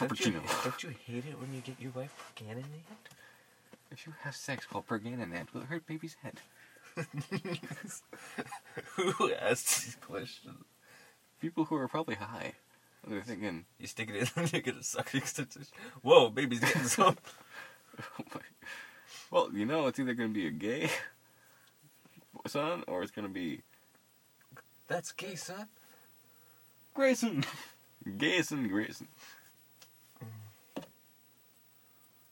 [0.01, 2.65] Don't you, don't you hate it when you get your wife pregnant?
[3.91, 6.41] If you have sex while will it hurt baby's head?
[8.97, 10.65] Who asked these questions?
[11.43, 12.55] People who are probably high.
[13.07, 15.75] They're thinking, You stick it in and you get a sucking sensation.
[16.01, 17.19] Whoa, baby's getting some.
[18.19, 18.41] oh.
[19.31, 20.89] Well, you know, it's either going to be a gay
[22.47, 23.61] son or it's going to be
[24.93, 25.69] That's gay, son.
[26.93, 27.47] Grayson.
[28.19, 29.09] Gayson Grayson.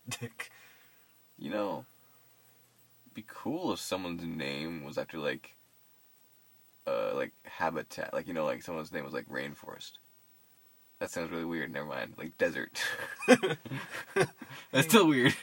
[0.07, 0.51] Dick.
[1.39, 1.87] You know,
[3.15, 5.55] be cool if someone's name was after like,
[6.87, 8.13] uh, like habitat.
[8.13, 9.93] Like you know, like someone's name was like rainforest.
[10.99, 11.73] That sounds really weird.
[11.73, 12.13] Never mind.
[12.19, 12.79] Like desert.
[13.27, 15.35] That's still weird.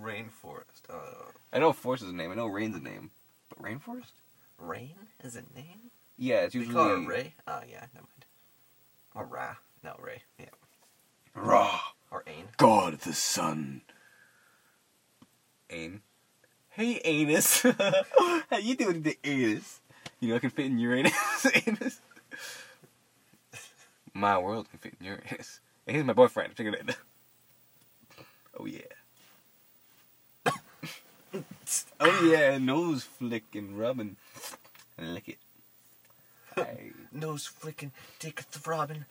[0.00, 0.80] Rainforest.
[0.88, 2.32] Uh, I know forest is a name.
[2.32, 3.10] I know rain's a name,
[3.50, 4.12] but rainforest?
[4.58, 5.90] rain is a name?
[6.18, 7.34] Yeah, it's usually call it Ray?
[7.46, 8.24] Oh, yeah, never mind.
[9.14, 9.56] Or Ra.
[9.84, 10.22] No, Ray.
[10.38, 10.46] Yeah.
[11.34, 11.78] Ra,
[12.10, 12.46] Or Ain.
[12.56, 13.82] God of the Sun.
[15.70, 16.00] Ain.
[16.70, 17.62] Hey, anus.
[18.50, 19.80] How you doing, the anus?
[20.20, 21.12] You know, I can fit in Uranus,
[21.46, 21.66] anus.
[21.66, 22.00] anus.
[24.14, 25.60] My world can fit in Uranus.
[25.86, 26.54] And he's my boyfriend.
[26.56, 26.96] Check it out.
[28.58, 28.80] Oh yeah.
[32.00, 34.16] oh yeah, nose flicking, rubbing,
[34.96, 35.36] and lick it.
[37.12, 39.04] Nose flicking, dick throbbing.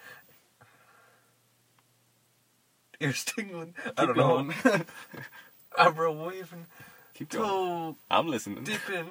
[2.99, 3.75] Ears tingling.
[3.97, 4.51] I don't Keep know.
[4.63, 4.85] going.
[5.77, 6.65] Eyebrow waving.
[7.13, 7.43] Keep going.
[7.49, 8.63] Toe I'm listening.
[8.63, 9.09] dipping.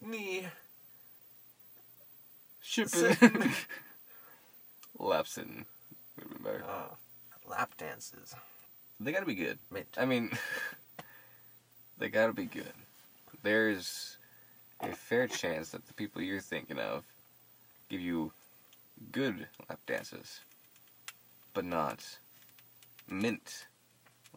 [0.00, 0.46] Knee.
[2.60, 2.88] Shipping.
[3.14, 3.52] Sitting.
[4.98, 5.64] Lapsing.
[6.16, 6.64] Would have been better.
[6.64, 6.94] Uh,
[7.48, 8.34] lap dances.
[9.00, 9.58] They gotta be good.
[9.70, 9.88] Mint.
[9.96, 10.30] I mean,
[11.98, 12.72] they gotta be good.
[13.42, 14.16] There's
[14.80, 17.04] a fair chance that the people you're thinking of
[17.92, 18.32] give you
[19.12, 20.40] good lap dances,
[21.52, 22.16] but not
[23.06, 23.66] mint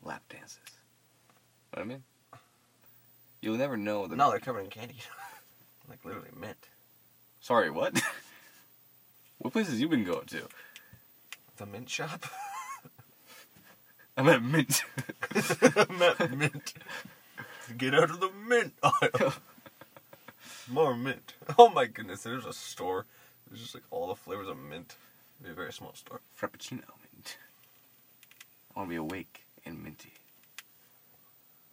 [0.03, 0.59] lap dances.
[1.73, 2.03] Know what I mean?
[3.41, 4.17] You'll never know the.
[4.17, 4.95] No, they're covered in candy.
[5.89, 6.57] like literally mint.
[7.39, 8.01] Sorry, what?
[9.37, 10.47] what places you been going to?
[11.55, 12.25] The mint shop?
[14.17, 14.83] I'm at mint.
[15.33, 16.73] I'm at mint.
[17.77, 19.35] Get out of the mint aisle.
[20.69, 21.35] More mint.
[21.57, 23.05] Oh my goodness, there's a store.
[23.47, 24.95] There's just like all the flavors of mint.
[25.39, 26.21] It'd be a very small store.
[26.39, 27.37] Frappuccino mint.
[28.75, 30.13] I want to be awake and minty.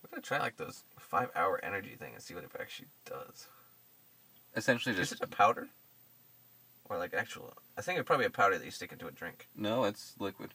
[0.03, 3.47] We're gonna try like those five hour energy thing and see what it actually does.
[4.57, 5.13] Essentially, just.
[5.13, 5.69] Is it a powder?
[6.89, 9.49] Or like actual I think it's probably a powder that you stick into a drink.
[9.57, 10.53] no, it's liquid.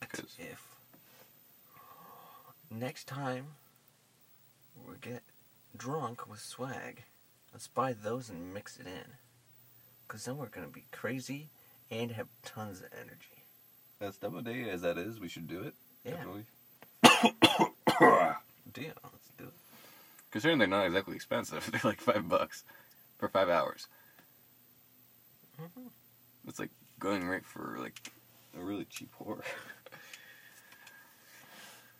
[0.00, 0.76] That's if
[2.70, 3.46] next time
[4.76, 5.22] we get
[5.76, 7.04] drunk with swag,
[7.52, 9.12] let's buy those and mix it in.
[10.08, 11.48] Cause then we're gonna be crazy
[11.90, 13.44] and have tons of energy.
[14.00, 15.74] As dumb a day as that is, we should do it.
[16.04, 16.12] Yeah.
[16.12, 16.44] Definitely.
[18.72, 18.92] Deal.
[19.02, 19.52] Let's do it.
[20.30, 22.62] Considering they're not exactly expensive, they're like five bucks
[23.18, 23.88] for five hours.
[25.60, 25.90] Mhm.
[26.46, 28.12] It's like going right for like
[28.58, 29.40] a really cheap whore.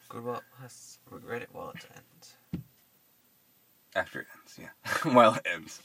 [0.08, 2.36] Good while us regret it while it ends.
[3.94, 4.70] After it ends, yeah.
[5.12, 5.80] While it ends.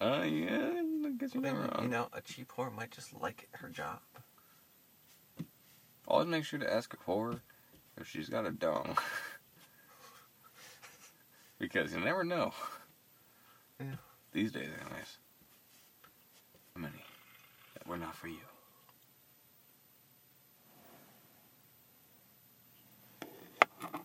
[0.00, 0.70] Uh, yeah,
[1.06, 1.84] I guess you're Maybe, not wrong.
[1.84, 3.98] you know, a cheap whore might just like her job.
[6.08, 7.40] Always make sure to ask a whore
[7.98, 8.96] if she's got a dong.
[11.58, 12.52] because you never know.
[13.78, 13.96] Yeah.
[14.32, 15.18] These days, anyways.
[16.74, 17.04] How many
[17.74, 18.38] that were not for you?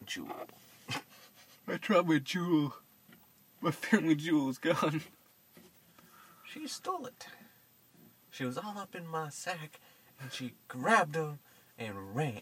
[0.06, 0.30] Jewel.
[1.68, 2.76] I dropped my jewel.
[3.62, 5.02] My family jewel's gone.
[6.56, 7.28] She stole it.
[8.32, 9.82] She was all up in my sack,
[10.22, 11.40] and she grabbed him
[11.78, 12.42] and ran.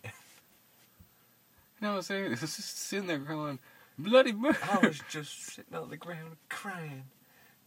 [1.80, 3.58] And I was there, just sitting there going,
[3.98, 4.60] bloody murder.
[4.72, 7.06] I was just sitting on the ground crying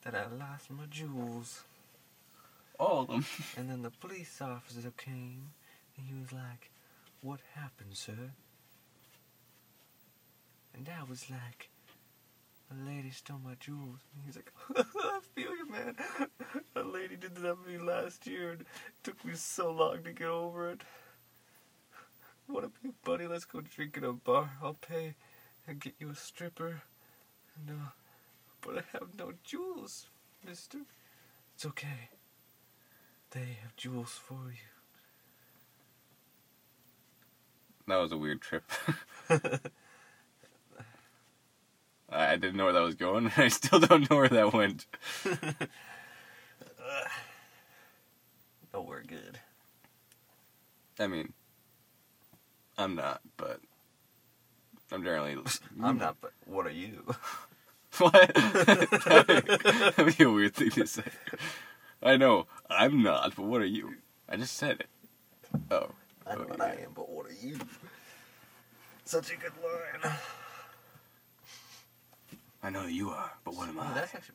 [0.02, 1.64] that I lost my jewels.
[2.78, 3.24] All of them.
[3.56, 5.50] And then the police officer came,
[5.96, 6.70] and he was like,
[7.22, 8.30] What happened, sir?
[10.72, 11.70] And I was like,
[12.70, 14.00] A lady stole my jewels.
[14.14, 15.96] And he's like, I feel you, man.
[16.74, 18.66] A lady did that to me last year, and it
[19.02, 20.80] took me so long to get over it.
[22.48, 23.26] Wanna be a buddy?
[23.26, 24.50] Let's go drink in a bar.
[24.62, 25.14] I'll pay
[25.66, 26.82] and get you a stripper.
[27.66, 27.88] No, uh,
[28.60, 30.06] but I have no jewels,
[30.46, 30.78] mister.
[31.54, 32.10] It's okay.
[33.30, 34.70] They have jewels for you.
[37.88, 38.64] That was a weird trip.
[42.10, 43.32] I didn't know where that was going.
[43.36, 44.86] I still don't know where that went.
[48.74, 49.38] Oh, we're good.
[50.98, 51.32] I mean,
[52.76, 53.58] I'm not, but
[54.92, 55.34] I'm generally.
[55.82, 57.14] I'm not, but what are you?
[57.96, 58.34] What?
[58.34, 61.04] That'd be a weird thing to say.
[62.02, 63.94] I know, I'm not, but what are you?
[64.28, 64.88] I just said it.
[65.70, 65.92] Oh.
[66.26, 66.60] I know what.
[66.60, 67.58] I am, but what are you?
[69.06, 70.12] Such a good line.
[72.62, 73.92] I know you are, but what am I?
[73.94, 74.34] that's actually.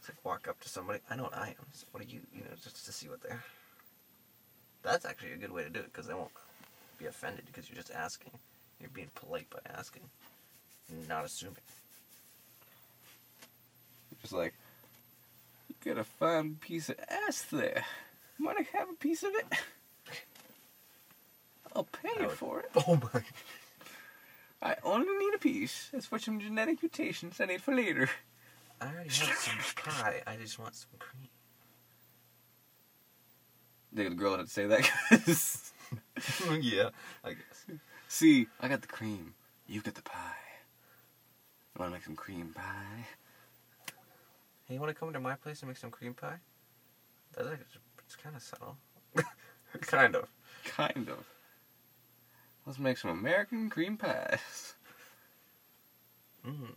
[0.00, 0.98] It's like walk up to somebody.
[1.10, 1.66] I know what I am.
[1.72, 2.20] So what are you?
[2.34, 3.42] You know, just to see what they're.
[4.82, 6.32] That's actually a good way to do it because they won't
[6.98, 8.32] be offended because you're just asking.
[8.80, 10.02] You're being polite by asking,
[11.08, 11.54] not assuming.
[14.20, 14.54] Just like,
[15.68, 17.84] you got a fine piece of ass there.
[18.38, 19.46] Might I have a piece of it?
[21.76, 22.70] I'll pay you would- for it.
[22.88, 23.22] Oh my!
[24.62, 25.90] I only need a piece.
[25.92, 28.08] It's for some genetic mutations I need for later.
[28.80, 30.22] I already have some pie.
[30.26, 31.28] I just want some cream.
[33.92, 34.88] The girl had to say that
[36.62, 36.90] yeah,
[37.24, 37.66] I guess.
[38.08, 39.34] See, I got the cream.
[39.66, 40.36] You got the pie.
[41.78, 43.06] Wanna make some cream pie?
[44.66, 46.38] Hey, you want to come to my place and make some cream pie?
[47.34, 47.60] That's like,
[48.06, 48.76] it's kind of subtle.
[49.80, 50.28] kind of.
[50.64, 51.26] Kind of.
[52.66, 54.74] Let's make some American cream pies.
[56.46, 56.74] Mmm.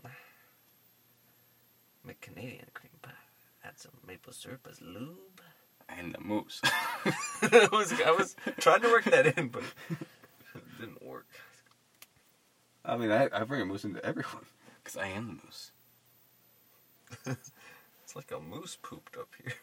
[2.04, 3.12] Make Canadian cream pie.
[3.64, 5.42] Add some maple syrup as lube.
[5.88, 6.62] And the moose.
[7.42, 11.28] I was I was trying to work that in, but it didn't work.
[12.84, 14.46] I mean, I, I bring a moose into everyone.
[14.84, 15.72] Because I am the moose.
[18.04, 19.54] It's like a moose pooped up here.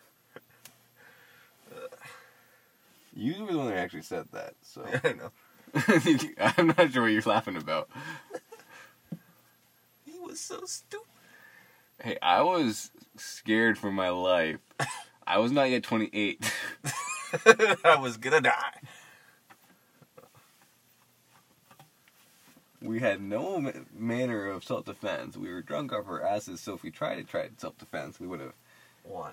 [3.14, 4.85] You were the one that actually said that, so.
[5.05, 5.31] I know.
[6.39, 7.89] I'm not sure what you're laughing about.
[10.05, 11.07] He was so stupid.
[12.03, 14.59] Hey, I was scared for my life.
[15.27, 16.53] I was not yet 28.
[17.85, 18.81] I was gonna die.
[22.81, 25.37] We had no ma- manner of self defense.
[25.37, 28.27] We were drunk off our asses, so if we tried to try self defense, we
[28.27, 28.55] would have.
[29.05, 29.33] 'Cause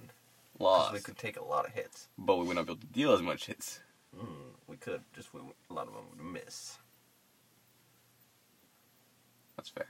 [0.60, 0.94] lost.
[0.94, 2.08] we could take a lot of hits.
[2.18, 3.80] But we would not be able to deal as much hits.
[4.16, 5.02] Mm, we could.
[5.14, 6.78] Just we, a lot of them would miss.
[9.58, 9.88] That's fair.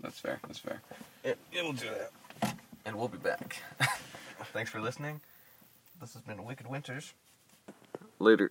[0.00, 0.40] That's fair.
[0.46, 0.82] That's fair.
[1.24, 1.86] It, it'll do
[2.42, 2.54] that.
[2.84, 3.62] And we'll be back.
[4.52, 5.20] Thanks for listening.
[6.00, 7.12] This has been Wicked Winters.
[8.18, 8.50] Later.